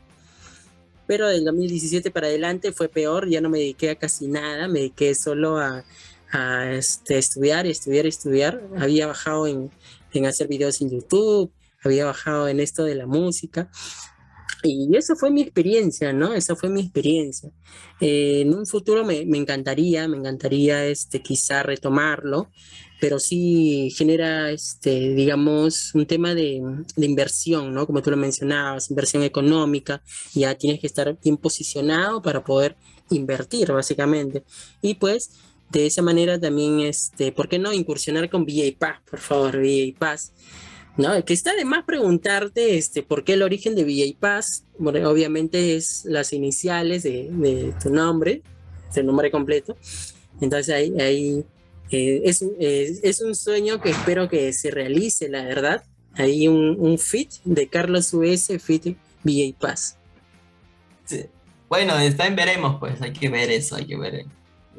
[1.06, 4.80] Pero del 2017 para adelante fue peor, ya no me dediqué a casi nada, me
[4.80, 5.84] dediqué solo a,
[6.32, 8.62] a este, estudiar, estudiar, estudiar.
[8.78, 9.70] Había bajado en,
[10.12, 11.52] en hacer videos en YouTube,
[11.82, 13.70] había bajado en esto de la música
[14.62, 16.34] y esa fue mi experiencia, ¿no?
[16.34, 17.50] Esa fue mi experiencia.
[18.00, 22.50] Eh, en un futuro me, me, encantaría, me encantaría este, quizá retomarlo,
[23.00, 26.62] pero sí genera, este, digamos, un tema de,
[26.96, 27.86] de, inversión, ¿no?
[27.86, 30.02] Como tú lo mencionabas, inversión económica,
[30.34, 32.76] ya tienes que estar bien posicionado para poder
[33.10, 34.44] invertir, básicamente.
[34.82, 35.30] Y pues,
[35.70, 39.94] de esa manera también, este, ¿por qué no incursionar con VA Paz, por favor, VA
[39.98, 40.32] Paz?
[40.96, 41.24] ¿no?
[41.24, 44.64] Que está de más preguntarte este, por qué el origen de Villa Paz.
[44.78, 48.42] Bueno, obviamente es las iniciales de, tu nombre,
[48.94, 49.76] tu nombre completo.
[50.40, 51.44] Entonces ahí, ahí
[51.90, 52.42] eh, es,
[53.02, 55.84] es, un sueño que espero que se realice, la verdad.
[56.14, 59.98] Hay un, un fit de Carlos US, fit Villa Paz.
[61.68, 64.26] Bueno, está en veremos, pues hay que ver eso, hay que ver.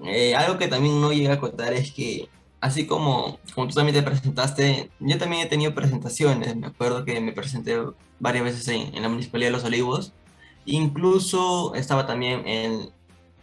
[0.05, 2.29] Eh, algo que también no llega a contar es que
[2.61, 6.55] así como, como tú también te presentaste, yo también he tenido presentaciones.
[6.55, 7.77] Me acuerdo que me presenté
[8.19, 10.13] varias veces en, la Municipalidad de Los Olivos.
[10.65, 12.89] Incluso estaba también en,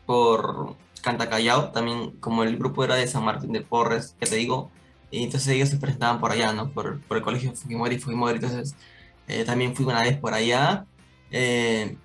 [0.07, 4.71] por Cantacallao, también como el grupo era de San Martín de Porres, que te digo,
[5.11, 6.71] y entonces ellos se presentaban por allá, ¿no?
[6.73, 8.75] Por, por el colegio Fujimori, Fujimori, entonces
[9.29, 10.87] eh, también fui una vez por allá.
[11.31, 11.97] Eh,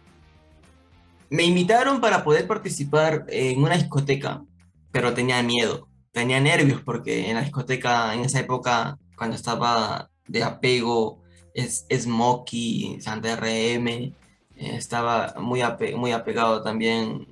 [1.29, 4.43] me invitaron para poder participar en una discoteca
[4.91, 10.43] pero tenía miedo, tenía nervios porque en la discoteca en esa época, cuando estaba de
[10.43, 11.21] apego,
[11.53, 14.13] es Smokey, Santa RM, eh,
[14.55, 15.61] estaba muy,
[15.95, 17.27] muy apegado también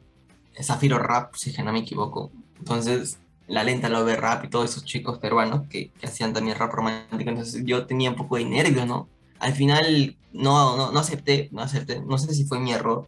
[0.62, 2.32] Zafiro Rap, si no me equivoco.
[2.60, 6.58] Entonces, la lenta lo ve rap y todos esos chicos peruanos que, que, hacían también
[6.58, 7.30] rap romántico.
[7.30, 9.08] Entonces, yo tenía un poco de nervios, ¿no?
[9.40, 13.08] Al final, no, no, no acepté, no acepté, no sé si fue mi error.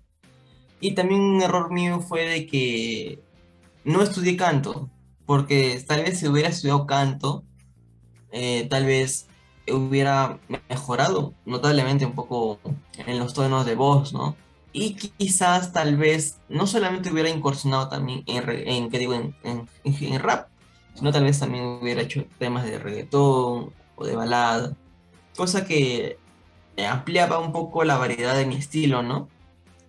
[0.79, 3.19] Y también un error mío fue de que
[3.83, 4.89] no estudié canto,
[5.25, 7.43] porque tal vez si hubiera estudiado canto,
[8.31, 9.27] eh, tal vez
[9.71, 10.39] hubiera
[10.69, 12.59] mejorado notablemente un poco
[12.97, 14.35] en los tonos de voz, ¿no?
[14.71, 19.13] Y quizás tal vez no solamente hubiera incursionado también en, ¿qué digo?
[19.13, 20.49] En, en, rap,
[20.93, 24.75] sino tal vez también hubiera hecho temas de reggaetón o de balada,
[25.35, 26.17] cosa que
[26.87, 29.27] ampliaba un poco la variedad de mi estilo, ¿no?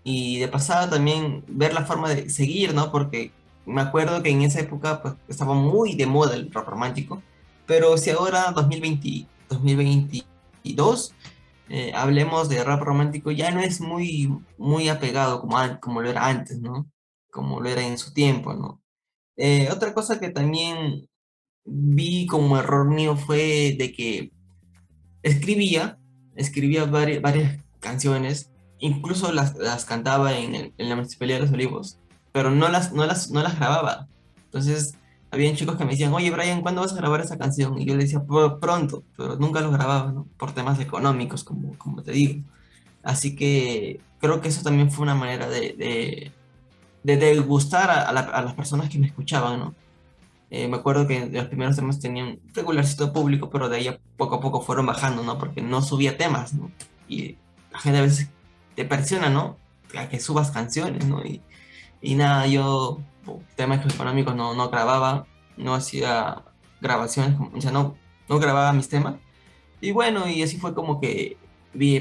[0.02, 2.90] Y de pasada también ver la forma de seguir, ¿no?
[2.90, 3.32] Porque
[3.66, 7.22] me acuerdo que en esa época pues, estaba muy de moda el rap romántico,
[7.66, 11.12] pero si ahora 2020, 2022
[11.72, 16.26] eh, hablemos de rap romántico, ya no es muy, muy apegado como, como lo era
[16.26, 16.90] antes, ¿no?
[17.30, 18.82] Como lo era en su tiempo, ¿no?
[19.36, 21.08] Eh, otra cosa que también
[21.64, 24.32] vi como error mío fue de que
[25.22, 25.96] escribía,
[26.34, 28.50] escribía varias, canciones,
[28.80, 31.98] incluso las, las cantaba en, en la Municipalidad de los Olivos,
[32.32, 34.08] pero no las, no las, no las grababa.
[34.46, 34.96] Entonces,
[35.30, 37.78] habían chicos que me decían, oye Brian, ¿cuándo vas a grabar esa canción?
[37.80, 38.22] Y yo le decía,
[38.60, 40.26] pronto, pero nunca lo grababa, ¿no?
[40.36, 42.42] Por temas económicos, como, como te digo.
[43.02, 46.32] Así que creo que eso también fue una manera de,
[47.02, 49.74] de, de, gustar a, a, las personas que me escuchaban, ¿no?
[50.50, 54.40] Eh, me acuerdo que los primeros temas tenían regularcito público, pero de ahí poco a
[54.40, 55.38] poco fueron bajando, ¿no?
[55.38, 56.70] Porque no subía temas, ¿no?
[57.08, 57.36] Y
[57.72, 58.28] la gente a veces
[58.74, 59.56] te presiona, ¿no?
[59.96, 61.24] A que subas canciones, ¿no?
[61.24, 61.40] Y,
[62.02, 62.98] y nada, yo
[63.56, 65.26] temas económicos no, no grababa,
[65.56, 66.42] no hacía
[66.80, 67.96] grabaciones, o sea, no,
[68.28, 69.16] no grababa mis temas.
[69.80, 71.36] Y bueno, y así fue como que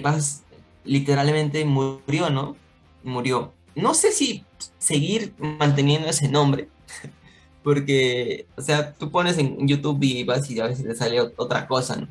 [0.01, 0.43] Paz
[0.83, 2.55] literalmente murió, ¿no?
[3.03, 3.53] Murió.
[3.75, 4.45] No sé si
[4.77, 6.69] seguir manteniendo ese nombre,
[7.63, 11.95] porque, o sea, tú pones en YouTube Paz y a veces te sale otra cosa,
[11.95, 12.07] ¿no?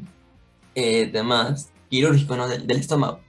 [0.74, 1.72] Eh, temas
[2.36, 2.48] ¿no?
[2.48, 3.20] Del, estómago.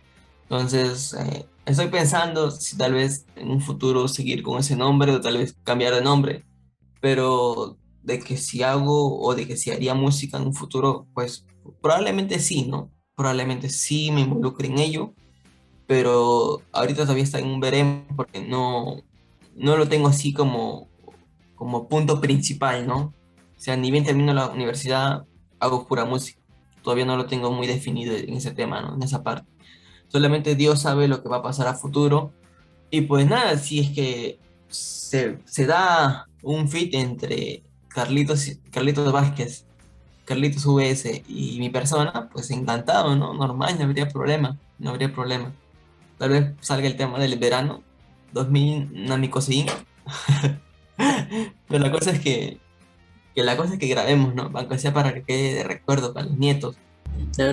[0.43, 5.21] Entonces, eh, estoy pensando si tal vez en un futuro seguir con ese nombre o
[5.21, 6.45] tal vez cambiar de nombre,
[7.01, 11.45] pero de que si hago o de que si haría música en un futuro, pues
[11.81, 12.91] probablemente sí, ¿no?
[13.15, 15.13] Probablemente sí me involucre en ello,
[15.85, 18.97] pero ahorita todavía está en un veremos porque no,
[19.55, 20.89] no lo tengo así como,
[21.55, 23.13] como punto principal, ¿no?
[23.57, 25.25] O sea, ni bien termino la universidad,
[25.59, 26.39] hago pura música.
[26.81, 28.95] Todavía no lo tengo muy definido en ese tema, ¿no?
[28.95, 29.51] En esa parte.
[30.09, 32.33] Solamente Dios sabe lo que va a pasar a futuro.
[32.91, 39.65] Y pues nada, si es que se, se da un fit entre Carlitos, Carlitos Vázquez,
[40.25, 43.33] Carlitos VS y mi persona, pues encantado, ¿no?
[43.33, 45.53] Normal, no habría problema, no habría problema.
[46.17, 47.83] Tal vez salga el tema del verano,
[48.33, 49.67] 2000 Namikosein.
[51.67, 52.59] Pero la cosa es que,
[53.35, 54.49] que la cosa es que grabemos, ¿no?
[54.53, 56.77] Aunque sea para que quede de recuerdo para los nietos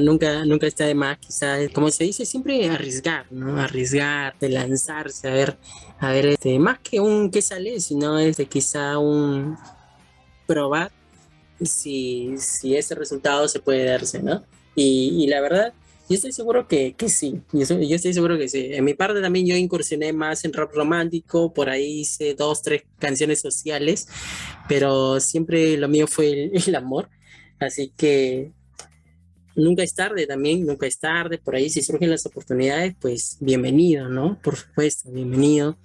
[0.00, 3.60] nunca, nunca está de más, quizás, como se dice, siempre arriesgar, ¿no?
[3.60, 5.56] Arriesgar, de lanzarse, a ver,
[5.98, 9.56] a ver, este, más que un que sale, sino es de quizá un
[10.46, 10.90] probar
[11.60, 14.44] si, si ese resultado se puede darse, ¿no?
[14.74, 15.72] Y, la verdad,
[16.08, 18.68] yo estoy seguro que, que sí, yo, yo, estoy seguro que sí.
[18.72, 22.84] En mi parte también yo incursioné más en rap romántico, por ahí hice dos, tres
[22.98, 24.06] canciones sociales,
[24.68, 27.08] pero siempre lo mío fue el amor.
[27.58, 28.52] Así que
[29.56, 34.08] nunca es tarde también, nunca es tarde, por ahí si surgen las oportunidades, pues bienvenido,
[34.08, 34.38] ¿no?
[34.42, 35.76] Por supuesto, bienvenido.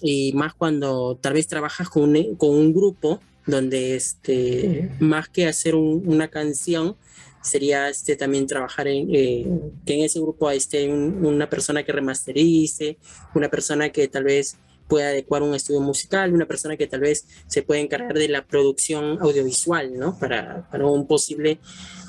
[0.00, 5.46] Y más cuando tal vez trabajas con un, con un grupo donde este, más que
[5.46, 6.96] hacer una canción,
[7.42, 9.46] sería este, también trabajar en eh,
[9.86, 12.98] que en ese grupo esté una persona que remasterice,
[13.34, 14.56] una persona que tal vez
[14.88, 18.44] pueda adecuar un estudio musical, una persona que tal vez se pueda encargar de la
[18.44, 20.18] producción audiovisual, ¿no?
[20.18, 21.58] Para, para un posible...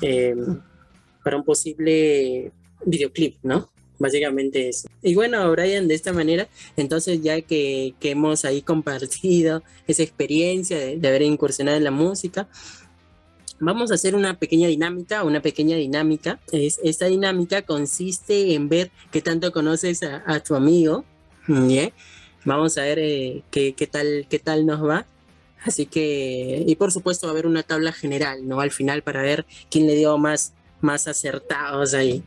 [0.02, 0.36] Eh,
[1.22, 2.52] para un posible
[2.84, 3.68] videoclip, ¿no?
[3.98, 4.88] Básicamente eso.
[5.02, 10.78] Y bueno, Brian, de esta manera, entonces ya que, que hemos ahí compartido esa experiencia
[10.78, 12.48] de, de, haber incursionado en la música,
[13.60, 16.40] vamos a hacer una pequeña dinámica, una pequeña dinámica.
[16.50, 21.04] Es, esta dinámica consiste en ver qué tanto conoces a, a tu amigo,
[21.46, 21.92] ¿bien?
[22.44, 25.06] Vamos a ver eh, qué, qué, tal, qué tal nos va.
[25.64, 28.60] Así que, y por supuesto va a haber una tabla general, ¿no?
[28.60, 32.22] Al final para ver quién le dio más más acertados ahí.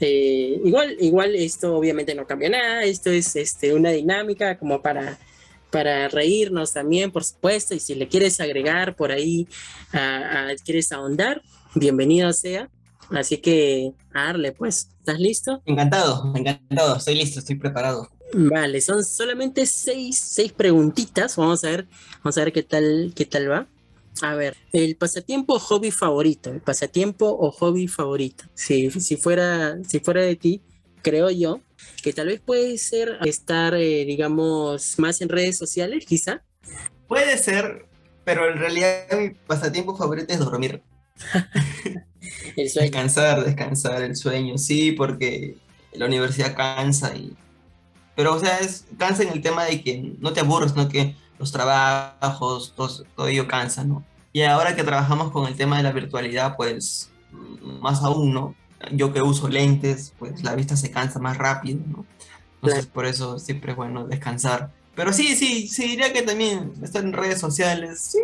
[0.00, 5.18] Eh, igual, igual esto obviamente no cambia nada, esto es este, una dinámica como para,
[5.70, 9.48] para reírnos también, por supuesto, y si le quieres agregar por ahí,
[9.92, 11.42] a, quieres ahondar,
[11.74, 12.68] bienvenido sea.
[13.10, 15.62] Así que, Arle, pues, ¿estás listo?
[15.66, 18.08] Encantado, encantado, estoy listo, estoy preparado.
[18.34, 21.36] Vale, son solamente seis, seis preguntitas.
[21.36, 21.86] Vamos a ver,
[22.22, 23.66] vamos a ver qué tal, qué tal va.
[24.20, 28.44] A ver, el pasatiempo o hobby favorito, el pasatiempo o hobby favorito.
[28.54, 30.62] Si, si, fuera, si fuera de ti,
[31.02, 31.60] creo yo
[32.02, 36.42] que tal vez puede ser estar, eh, digamos, más en redes sociales, quizá.
[37.08, 37.86] Puede ser,
[38.24, 40.82] pero en realidad mi pasatiempo favorito es dormir.
[42.56, 42.90] el sueño.
[42.90, 45.56] Descansar, descansar, el sueño, sí, porque
[45.92, 47.36] la universidad cansa y...
[48.14, 50.88] Pero, o sea, es, cansa en el tema de que no te aburres, ¿no?
[50.88, 54.04] Que los trabajos, todo, todo ello cansa, ¿no?
[54.32, 57.10] Y ahora que trabajamos con el tema de la virtualidad, pues
[57.80, 58.54] más aún, ¿no?
[58.92, 62.06] Yo que uso lentes, pues la vista se cansa más rápido, ¿no?
[62.62, 64.70] Entonces por eso siempre es bueno descansar.
[64.94, 68.22] Pero sí, sí, sí diría que también estar en redes sociales, sí,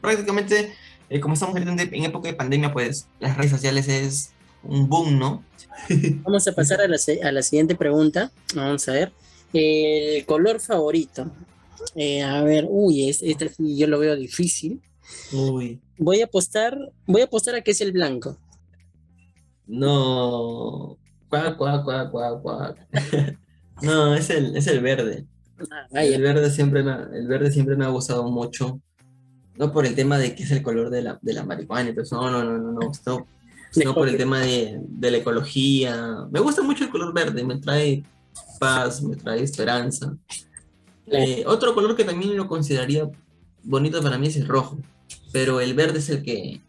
[0.00, 0.74] prácticamente,
[1.10, 4.30] eh, como estamos en, época de pandemia, pues las redes sociales es
[4.62, 5.44] un boom, ¿no?
[6.22, 8.32] Vamos a pasar a la, a la siguiente pregunta.
[8.54, 9.12] Vamos a ver.
[9.52, 11.30] El color favorito.
[11.94, 14.80] Eh, a ver, uy, este yo lo veo difícil.
[15.32, 15.80] Uy.
[15.98, 18.38] Voy a apostar, voy a apostar a que es el blanco.
[19.66, 20.98] No.
[21.28, 22.88] Cuac, cuac, cuac, cuac, cuac.
[23.82, 25.26] no, es el, es el verde.
[25.92, 28.80] Ah, el verde siempre me, el verde siempre me ha gustado mucho.
[29.56, 32.30] No por el tema de que es el color de la, de la marihuana, no,
[32.30, 33.26] no, no, no, no,
[33.84, 36.26] no, por el tema de, de la ecología.
[36.30, 38.02] Me gusta mucho el color verde, me trae
[38.58, 40.16] paz, me trae esperanza.
[41.10, 43.10] Eh, otro color que también lo consideraría
[43.62, 44.78] bonito para mí es el rojo,
[45.32, 46.60] pero el verde es el que,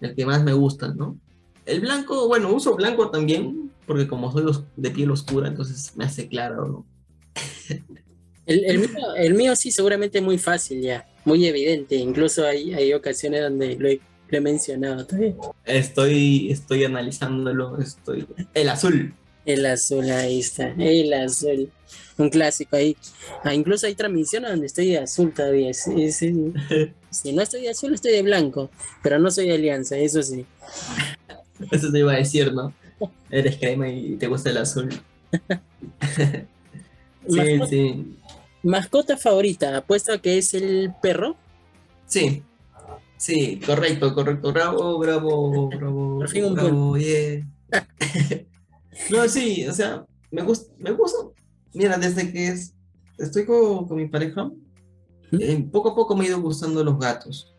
[0.00, 1.18] el que más me gusta, ¿no?
[1.64, 4.44] El blanco, bueno, uso blanco también, porque como soy
[4.76, 6.86] de piel oscura, entonces me hace claro, ¿no?
[8.46, 13.88] el, mío, sí, seguramente muy fácil ya, muy evidente, incluso hay, hay ocasiones donde lo
[13.88, 14.00] he,
[14.40, 15.36] mencionado también.
[15.64, 18.26] Estoy, estoy analizándolo, estoy...
[18.54, 19.14] El azul.
[19.44, 21.70] El azul, ahí está, el azul
[22.18, 22.96] un clásico ahí.
[23.44, 25.72] Ah, incluso hay transmisiones donde estoy de azul todavía.
[25.74, 28.70] si no estoy de azul, estoy de blanco.
[29.02, 30.44] Pero no soy de alianza, eso sí.
[31.70, 32.72] Eso te iba a decir, ¿no?
[33.30, 34.88] Eres crema y te gusta el azul.
[37.28, 38.16] sí, sí.
[38.62, 39.76] ¿Mascota favorita?
[39.76, 41.36] ¿Apuesto a que es el perro?
[42.06, 42.42] Sí.
[43.16, 44.52] Sí, correcto, correcto.
[44.52, 46.18] Bravo, bravo, bravo.
[46.18, 46.96] Por fin un bravo,
[49.10, 51.18] no, sí, o sea, me gusta, me gusta,
[51.76, 52.74] Mira, desde que es,
[53.18, 54.50] estoy con, mi pareja,
[55.32, 57.54] eh, poco a poco me ha ido gustando los gatos.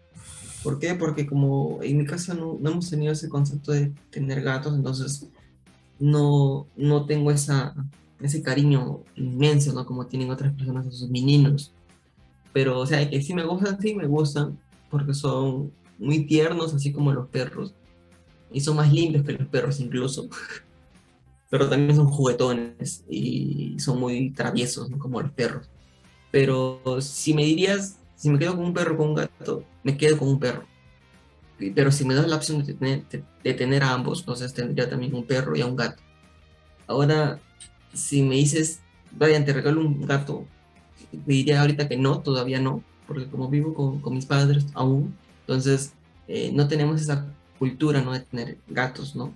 [0.64, 0.96] ¿Por qué?
[0.96, 5.28] Porque como en mi casa no, no, hemos tenido ese concepto de tener gatos, entonces
[6.00, 7.76] no, no tengo esa,
[8.20, 9.86] ese cariño inmenso, ¿no?
[9.86, 11.72] Como tienen otras personas a sus meninos.
[12.54, 14.58] Pero, o sea, que sí me gustan, sí me gustan,
[14.90, 17.76] porque son muy tiernos, así como los perros.
[18.52, 20.28] Y son más limpios que los perros incluso.
[21.50, 25.70] pero también son juguetones y son muy traviesos, como los perros.
[26.32, 29.98] Pero si me dirías, si me quedo con un perro o con un gato, me
[29.98, 30.66] quedo con un perro.
[31.58, 32.74] Pero si me das la opción de
[33.54, 36.02] tener, a ambos, entonces tendría también un perro y a un gato.
[36.86, 37.40] Ahora,
[37.94, 38.82] si me dices,
[39.12, 40.46] vayan, te regalo un gato,
[41.12, 45.16] me diría ahorita que no, todavía no, porque como vivo con, con mis padres aún,
[45.42, 45.94] entonces
[46.28, 47.26] eh, no tenemos esa
[47.58, 48.14] cultura, ¿no?
[48.14, 49.34] De tener gatos, ¿no?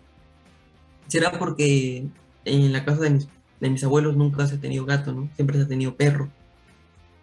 [1.11, 2.07] Será porque
[2.45, 3.27] en la casa de mis,
[3.59, 5.29] de mis abuelos nunca se ha tenido gato, ¿no?
[5.35, 6.31] Siempre se ha tenido perro.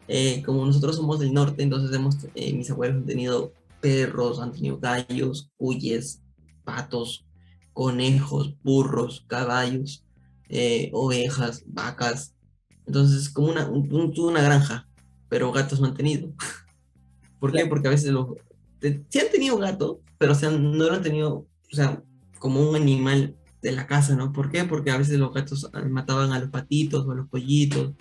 [0.08, 4.52] Eh, como nosotros somos del norte, entonces hemos, eh, mis abuelos han tenido perros, han
[4.52, 6.20] tenido gallos, cuyes,
[6.64, 7.24] patos,
[7.72, 10.04] conejos, burros, caballos,
[10.50, 12.34] eh, ovejas, vacas.
[12.86, 14.86] Entonces, como una, una granja,
[15.30, 16.30] pero gatos no han tenido.
[17.40, 17.64] ¿Por qué?
[17.64, 18.26] Porque a veces los...
[18.82, 22.02] Sí han tenido gato, pero o no lo han tenido, o sea,
[22.38, 24.32] como un animal de la casa, ¿no?
[24.32, 24.64] ¿Por qué?
[24.64, 27.92] Porque a veces los gatos ah, mataban a los patitos o a los pollitos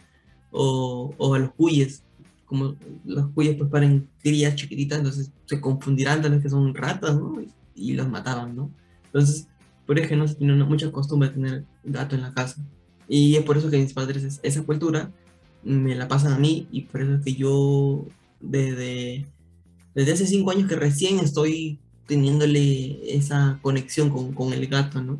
[0.51, 2.03] o, o a los cuyes.
[2.45, 7.15] Como los cuyes pues paren crías chiquititas, entonces se confundirán tal vez que son ratas,
[7.15, 7.33] ¿no?
[7.75, 8.71] Y, los mataban, ¿no?
[9.05, 9.47] Entonces,
[9.85, 12.63] por eso que no se tiene mucha costumbre de tener gato en la casa.
[13.07, 15.11] Y es por eso que mis padres esa cultura
[15.63, 18.05] me la pasan a mí y por eso es que yo
[18.39, 19.25] desde,
[19.93, 25.19] desde hace cinco años que recién estoy teniéndole esa conexión con, con el gato, ¿no?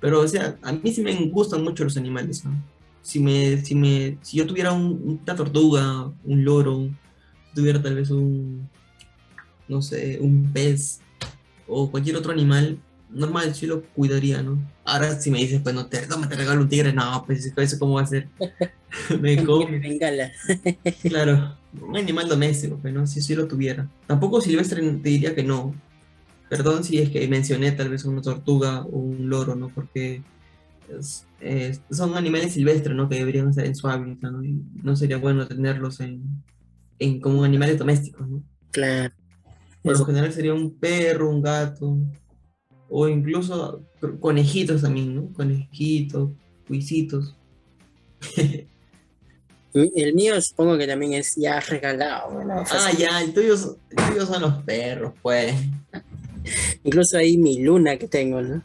[0.00, 2.52] Pero, o sea, a mí sí me gustan mucho los animales, ¿no?
[3.02, 6.88] Si, me, si, me, si yo tuviera un, una tortuga, un loro,
[7.48, 8.68] si tuviera tal vez un,
[9.68, 11.00] no sé, un pez
[11.66, 12.78] o cualquier otro animal,
[13.12, 14.58] normal, sí lo cuidaría, ¿no?
[14.84, 17.52] Ahora si me dices, pues no te, no, me te regalo un tigre, no, pues
[17.56, 18.28] eso cómo va a ser.
[19.20, 19.98] me come.
[21.02, 23.88] Claro, un animal doméstico, pues no, si sí lo tuviera.
[24.06, 25.74] Tampoco silvestre te diría que no.
[26.50, 29.68] Perdón si es que mencioné tal vez una tortuga o un loro, ¿no?
[29.68, 30.22] Porque
[31.90, 33.08] son animales silvestres, ¿no?
[33.08, 34.44] Que deberían estar en su hábitat, ¿no?
[34.44, 36.22] Y no sería bueno tenerlos en,
[36.98, 38.42] en como animales domésticos, ¿no?
[38.72, 39.14] Claro.
[39.82, 41.96] Por lo general sería un perro, un gato,
[42.88, 43.84] o incluso
[44.18, 45.32] conejitos también, ¿no?
[45.32, 46.30] Conejitos,
[46.66, 47.36] cuisitos.
[49.72, 52.40] El mío supongo que también es ya regalado.
[52.72, 55.54] Ah, ya, el tuyo, son los perros, pues.
[56.84, 58.64] Incluso ahí mi luna que tengo, ¿no?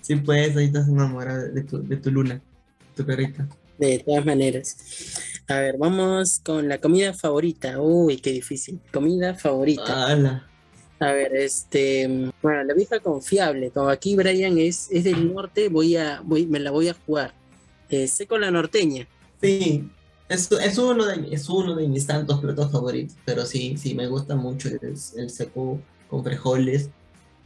[0.00, 2.42] Sí, pues, ahí estás enamorada de tu, de tu luna,
[2.96, 3.48] tu perrita.
[3.78, 4.76] De todas maneras.
[5.48, 7.80] A ver, vamos con la comida favorita.
[7.80, 8.80] Uy, qué difícil.
[8.92, 10.12] Comida favorita.
[10.98, 13.70] A ver, este, bueno, la vieja confiable.
[13.70, 17.34] Como aquí Brian es, es del norte, voy a, voy, me la voy a jugar.
[17.88, 19.08] Eh, sé con la norteña.
[19.40, 19.88] Sí,
[20.28, 24.06] es, es, uno de, es uno de mis tantos platos favoritos, pero sí, sí, me
[24.06, 25.80] gusta mucho el, el seco
[26.12, 26.90] con frijoles.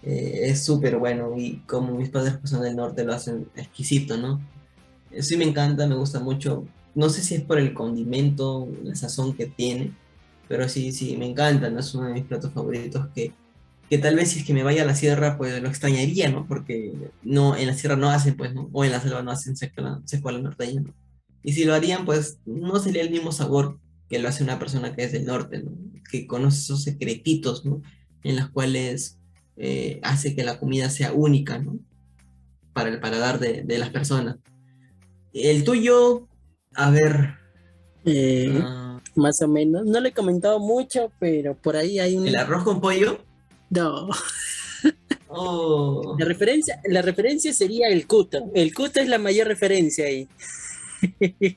[0.02, 4.16] Eh, es súper bueno y como mis padres pues, son del norte lo hacen exquisito,
[4.16, 4.40] ¿no?
[5.12, 6.64] Eh, sí me encanta, me gusta mucho.
[6.96, 9.92] No sé si es por el condimento, la sazón que tiene,
[10.48, 11.78] pero sí, sí, me encanta, ¿no?
[11.78, 13.32] Es uno de mis platos favoritos que,
[13.88, 16.46] que tal vez si es que me vaya a la sierra, pues lo extrañaría, ¿no?
[16.48, 16.92] Porque
[17.22, 18.68] no, en la sierra no hacen, pues, ¿no?
[18.72, 20.92] O en la selva no hacen seco la, seco la norteña, ¿no?
[21.44, 24.94] Y si lo harían, pues no sería el mismo sabor que lo hace una persona
[24.94, 25.70] que es del norte, ¿no?
[26.10, 27.82] Que conoce esos secretitos, ¿no?
[28.26, 29.18] En las cuales
[29.56, 31.78] eh, hace que la comida sea única, ¿no?
[32.72, 34.36] Para el paladar de, las personas.
[35.32, 36.26] El tuyo,
[36.74, 37.34] a ver.
[38.04, 39.00] Eh, ah.
[39.14, 39.86] más o menos.
[39.86, 42.26] No le he comentado mucho, pero por ahí hay un.
[42.26, 43.20] ¿El arroz con pollo?
[43.70, 44.08] No.
[45.28, 46.16] Oh.
[46.18, 48.50] La, referencia, la referencia sería el cuto.
[48.54, 50.28] El cuto es la mayor referencia ahí.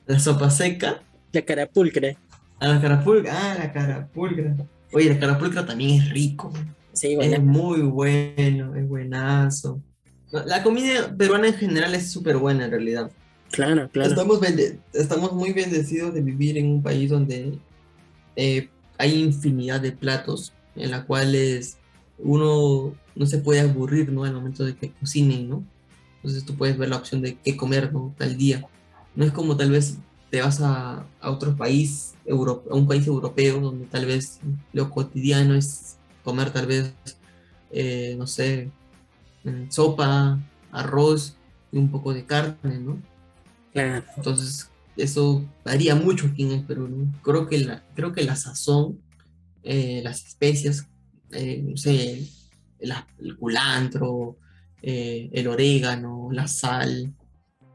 [0.06, 1.02] ¿La sopa seca?
[1.32, 2.16] La carapulcra.
[2.58, 3.32] Ah, la carapulcra.
[3.32, 4.56] Ah, la carapulcra.
[4.92, 6.52] Oye, la carapulcra también es rico.
[6.92, 9.80] Es muy bueno, es buenazo.
[10.30, 13.10] La comida peruana en general es súper buena en realidad.
[13.50, 14.10] Claro, claro.
[14.10, 14.40] Estamos,
[14.92, 17.58] estamos muy bendecidos de vivir en un país donde
[18.36, 18.68] eh,
[18.98, 21.78] hay infinidad de platos en los cuales
[22.18, 24.24] uno no se puede aburrir, ¿no?
[24.24, 25.64] Al momento de que cocinen, ¿no?
[26.16, 28.14] Entonces tú puedes ver la opción de qué comer, ¿no?
[28.16, 28.64] Tal día.
[29.16, 29.98] No es como tal vez
[30.30, 32.34] te vas a, a otro país, a
[32.74, 34.38] un país europeo, donde tal vez
[34.72, 36.92] lo cotidiano es comer tal vez,
[37.72, 38.70] eh, no sé,
[39.68, 40.38] sopa,
[40.70, 41.34] arroz
[41.72, 43.02] y un poco de carne, ¿no?
[43.72, 44.04] Claro.
[44.16, 47.12] Entonces, eso varía mucho aquí en el Perú, ¿no?
[47.22, 49.00] Creo que la, creo que la sazón,
[49.62, 50.86] eh, las especias,
[51.32, 52.28] eh, no sé,
[52.78, 54.36] el, culantro,
[54.82, 57.12] el orégano, la sal,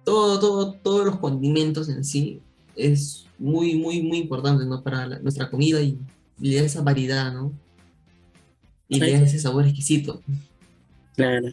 [0.03, 2.41] todo, todo, todos los condimentos en sí
[2.75, 4.83] es muy, muy, muy importante, ¿no?
[4.83, 5.97] Para nuestra comida y,
[6.39, 7.53] y esa variedad, ¿no?
[8.87, 10.21] y le ese sabor exquisito.
[11.15, 11.47] Claro.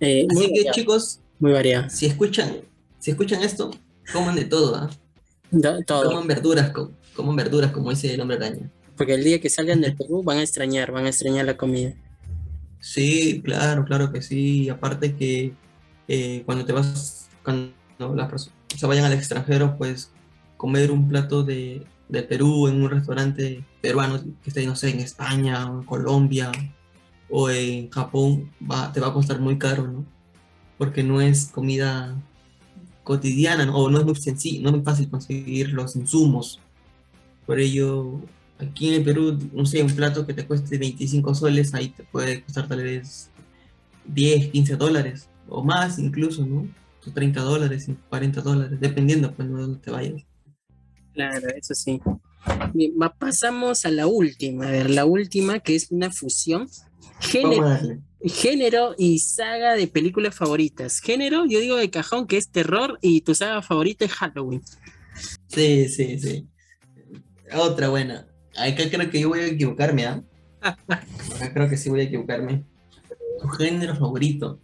[0.00, 1.88] Eh, Así que chicos, muy variado.
[1.90, 2.56] Si escuchan,
[2.98, 3.70] si escuchan esto,
[4.12, 4.90] coman de todo, ¿ah?
[5.86, 6.08] todo.
[6.08, 6.72] Coman verduras,
[7.14, 8.70] coman verduras como dice el hombre araña.
[8.96, 11.94] Porque el día que salgan del Perú van a extrañar, van a extrañar la comida.
[12.80, 14.68] Sí, claro, claro que sí.
[14.68, 15.52] Aparte que
[16.08, 20.12] eh, cuando te vas, cuando las personas se vayan al extranjero, pues
[20.56, 25.00] comer un plato de, de Perú en un restaurante peruano que esté, no sé, en
[25.00, 26.52] España o en Colombia
[27.30, 30.04] o en Japón, va, te va a costar muy caro, ¿no?
[30.76, 32.14] Porque no es comida
[33.02, 33.76] cotidiana, ¿no?
[33.76, 36.60] o no es muy sencillo, no es muy fácil conseguir los insumos.
[37.46, 38.20] Por ello,
[38.58, 42.04] aquí en el Perú, no sé, un plato que te cueste 25 soles, ahí te
[42.04, 43.30] puede costar tal vez
[44.06, 46.66] 10, 15 dólares, o más incluso, ¿no?
[47.10, 50.22] 30 dólares, 40 dólares, dependiendo pues, de dónde te vayas.
[51.12, 52.00] Claro, eso sí.
[52.72, 54.66] Bien, pasamos a la última.
[54.66, 56.68] A ver, la última que es una fusión.
[57.20, 57.78] Género,
[58.24, 61.00] género y saga de películas favoritas.
[61.00, 64.62] Género, yo digo de cajón que es terror y tu saga favorita es Halloween.
[65.48, 66.48] Sí, sí, sí.
[67.54, 68.26] Otra buena.
[68.56, 70.22] Acá creo que yo voy a equivocarme, ¿ah?
[70.88, 72.64] Acá creo que sí voy a equivocarme.
[73.40, 74.60] Tu género favorito.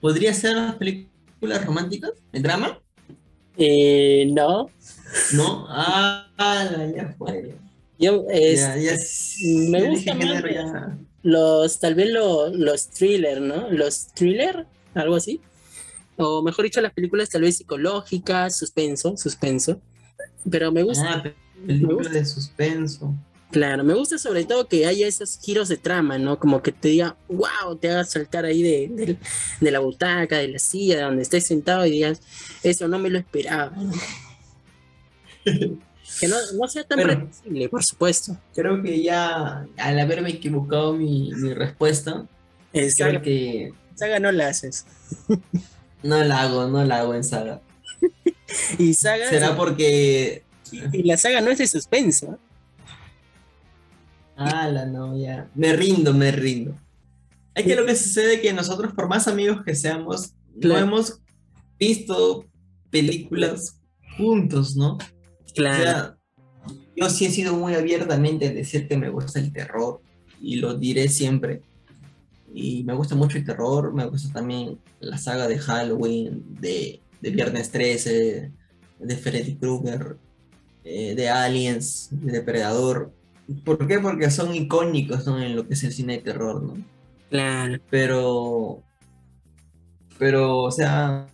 [0.00, 2.12] ¿Podría ser las películas románticas?
[2.32, 2.80] ¿El drama?
[3.56, 4.70] Eh, no.
[5.32, 5.66] ¿No?
[5.68, 6.28] Ah,
[6.94, 7.54] ya fue.
[7.98, 8.24] Yo,
[9.70, 10.42] me gusta más
[11.22, 13.70] los, tal vez los thrillers, ¿no?
[13.70, 15.40] Los thriller, algo así.
[16.16, 19.80] O mejor dicho, las películas tal vez psicológicas, suspenso, suspenso.
[20.48, 21.24] Pero me gusta.
[21.24, 21.32] Ah,
[21.66, 23.14] películas de suspenso.
[23.50, 26.38] Claro, me gusta sobre todo que haya esos giros de trama, ¿no?
[26.38, 29.16] Como que te diga, wow, te haga saltar ahí de,
[29.60, 32.20] la butaca, de la silla, de donde estés sentado y digas,
[32.62, 33.72] eso no me lo esperaba.
[35.44, 38.36] que no, sea tan predecible, por supuesto.
[38.54, 42.26] Creo que ya al haberme equivocado mi, respuesta,
[42.72, 43.72] es creo que...
[43.94, 44.86] Saga no la haces.
[46.02, 47.62] no la hago, no la hago en saga.
[48.78, 49.30] y saga...
[49.30, 50.42] Será porque...
[50.92, 52.40] Y la saga no es de suspenso.
[54.36, 55.50] Ah, la no, ya.
[55.54, 56.74] Me rindo, me rindo.
[57.54, 61.20] Es que lo que sucede es que nosotros, por más amigos que seamos, no hemos
[61.78, 62.44] visto
[62.90, 63.80] películas
[64.16, 64.98] juntos, ¿no?
[65.54, 65.78] Claro.
[65.78, 66.16] O sea,
[66.96, 70.00] yo sí he sido muy abiertamente a decir que me gusta el terror
[70.40, 71.62] y lo diré siempre.
[72.54, 77.30] Y me gusta mucho el terror, me gusta también la saga de Halloween, de, de
[77.30, 78.52] Viernes 13,
[78.98, 80.16] de Freddy Krueger,
[80.84, 83.12] eh, de Aliens, de Depredador.
[83.64, 83.98] ¿Por qué?
[83.98, 86.76] Porque son icónicos en lo que es el cine de terror, ¿no?
[87.30, 87.78] Claro.
[87.90, 88.82] Pero,
[90.18, 91.26] pero, o sea,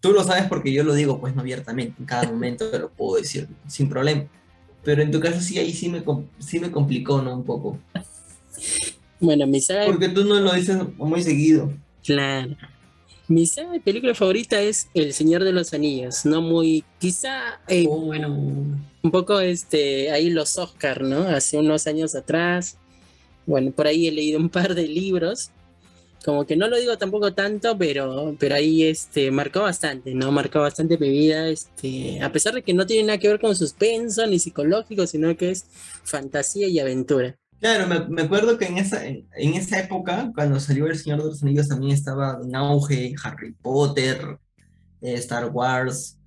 [0.00, 2.90] tú lo sabes porque yo lo digo, pues no abiertamente, en cada momento te lo
[2.90, 4.24] puedo decir sin problema.
[4.84, 6.04] Pero en tu caso sí, ahí sí me,
[6.38, 7.34] sí me complicó, ¿no?
[7.34, 7.78] Un poco.
[9.18, 9.86] Bueno, mi saga...
[9.86, 11.72] Porque tú no lo dices muy seguido.
[12.04, 12.56] Claro.
[13.28, 13.44] Mi
[13.84, 18.02] película favorita es El Señor de los Anillos, no muy, quizá, eh, oh.
[18.02, 21.22] bueno, un poco este, ahí los Oscar, ¿no?
[21.22, 22.76] Hace unos años atrás.
[23.44, 25.50] Bueno, por ahí he leído un par de libros.
[26.24, 30.30] Como que no lo digo tampoco tanto, pero, pero ahí este, marcó bastante, ¿no?
[30.30, 33.56] Marcó bastante mi vida, este, a pesar de que no tiene nada que ver con
[33.56, 35.66] suspenso ni psicológico, sino que es
[36.04, 37.36] fantasía y aventura.
[37.60, 41.42] Claro, me, acuerdo que en esa, en, esa época, cuando salió El Señor de los
[41.42, 44.38] Anillos, también estaba en auge Harry Potter,
[45.00, 46.18] eh, Star Wars,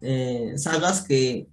[0.00, 1.46] eh, sagas que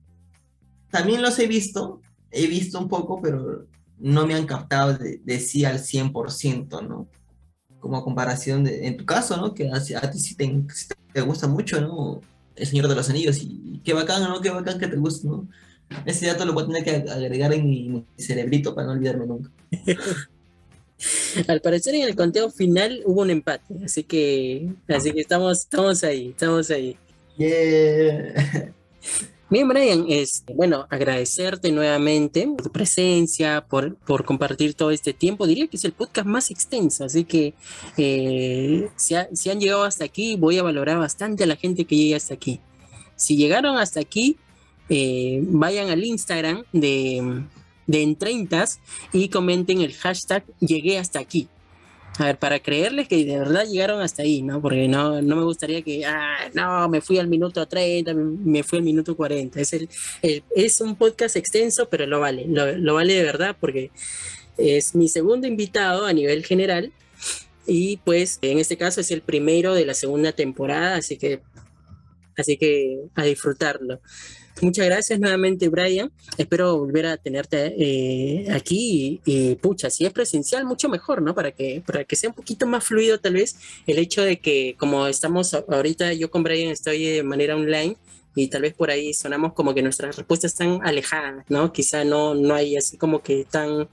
[0.90, 3.68] también los he visto, he visto un poco, pero
[3.98, 7.10] no me han captado de, sí al 100%, ¿no?
[7.80, 9.54] Como a comparación de, en tu caso, ¿no?
[9.54, 12.22] Que a, ti sí te, gusta mucho, ¿no?
[12.56, 14.40] El Señor de los Anillos, y, qué bacán, ¿no?
[14.40, 15.50] Qué bacán que te guste, ¿no?
[16.06, 19.52] Ese dato lo voy a tener que agregar en mi, cerebrito para no olvidarme nunca.
[21.48, 26.04] Al parecer en el conteo final hubo un empate, así que así que estamos, estamos
[26.04, 26.98] ahí, estamos ahí.
[27.38, 28.74] Yeah.
[29.48, 35.46] Bien, Brian, este, bueno, agradecerte nuevamente por tu presencia, por, por, compartir todo este tiempo.
[35.46, 37.54] Diría que es el podcast más extenso, así que
[37.96, 42.16] eh, si, han llegado hasta aquí, voy a valorar bastante a la gente que llegue
[42.16, 42.60] hasta aquí.
[43.16, 44.38] Si llegaron hasta aquí,
[44.90, 47.44] eh, vayan al Instagram de,
[47.88, 48.18] de En
[49.14, 51.48] y comenten el hashtag llegué hasta aquí.
[52.18, 54.62] A ver, para creerles que de verdad llegaron hasta ahí, ¿no?
[54.62, 58.78] Porque no, no me gustaría que, ah, no, me fui al minuto 30, me fui
[58.78, 59.60] al minuto 40.
[59.60, 59.90] Es, el,
[60.56, 63.92] es un podcast extenso, pero lo vale, lo, vale de verdad porque
[64.58, 66.94] es mi segundo invitado a nivel general
[67.68, 71.42] y pues en este caso es el primero de la segunda temporada, así que,
[72.38, 74.00] así que a disfrutarlo.
[74.62, 76.12] Muchas gracias nuevamente, Brian.
[76.38, 81.36] Espero volver a tenerte eh, aquí y, pucha, si es presencial, mucho mejor, ¿no?
[81.36, 84.76] Para que, para que sea un poquito más fluido tal vez el hecho de que
[84.80, 87.98] como estamos ahorita, yo con Brian estoy de manera online
[88.34, 91.74] y tal vez por ahí sonamos como que nuestras respuestas están alejadas, ¿no?
[91.74, 93.90] Quizá no, no hay así como que tan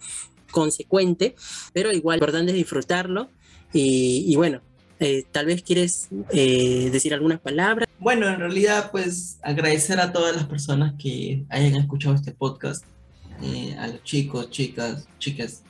[0.53, 1.35] consecuente,
[1.73, 3.31] pero igual lo importante es disfrutarlo
[3.73, 4.63] y, y bueno,
[5.03, 7.89] eh, tal vez quieres eh, decir algunas palabras.
[7.99, 12.85] Bueno, en realidad, pues agradecer a todas las personas que hayan escuchado este podcast,
[13.43, 15.65] eh, a los chicos, chicas, chicas,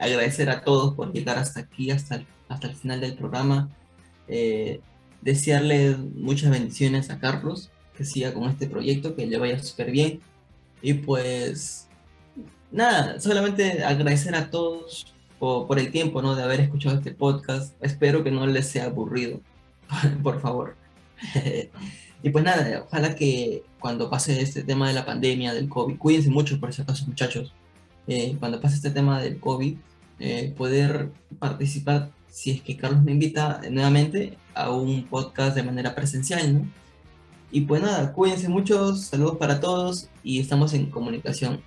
[0.00, 3.70] agradecer a todos por llegar hasta aquí, hasta el, hasta el final del programa.
[5.20, 10.20] desearle muchas bendiciones a Carlos, que siga con este proyecto, que le vaya súper bien.
[10.82, 11.86] Y pues,
[12.72, 15.11] nada, solamente agradecer a todos
[15.42, 16.36] por, el tiempo, ¿no?
[16.36, 17.74] De haber escuchado este podcast.
[17.82, 19.40] Espero que no les sea aburrido,
[20.22, 20.76] por favor.
[22.22, 26.30] y pues nada, ojalá que cuando pase este tema de la pandemia, del COVID, cuídense
[26.30, 27.52] mucho por ese caso, muchachos.
[28.06, 29.76] Eh, cuando pase este tema del COVID,
[30.20, 35.92] eh, poder participar, si es que Carlos me invita nuevamente, a un podcast de manera
[35.96, 36.70] presencial, ¿no?
[37.50, 41.60] Y pues nada, cuídense mucho, saludos para todos y estamos en comunicación.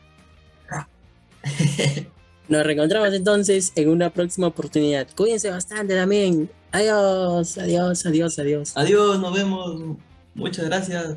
[2.47, 5.07] Nos reencontramos entonces en una próxima oportunidad.
[5.15, 6.49] Cuídense bastante también.
[6.71, 8.71] Adiós, adiós, adiós, adiós.
[8.75, 9.97] Adiós, nos vemos.
[10.33, 11.15] Muchas gracias.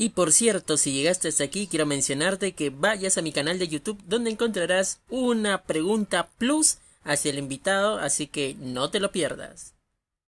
[0.00, 3.66] Y por cierto, si llegaste hasta aquí, quiero mencionarte que vayas a mi canal de
[3.66, 9.74] YouTube donde encontrarás una pregunta plus hacia el invitado, así que no te lo pierdas.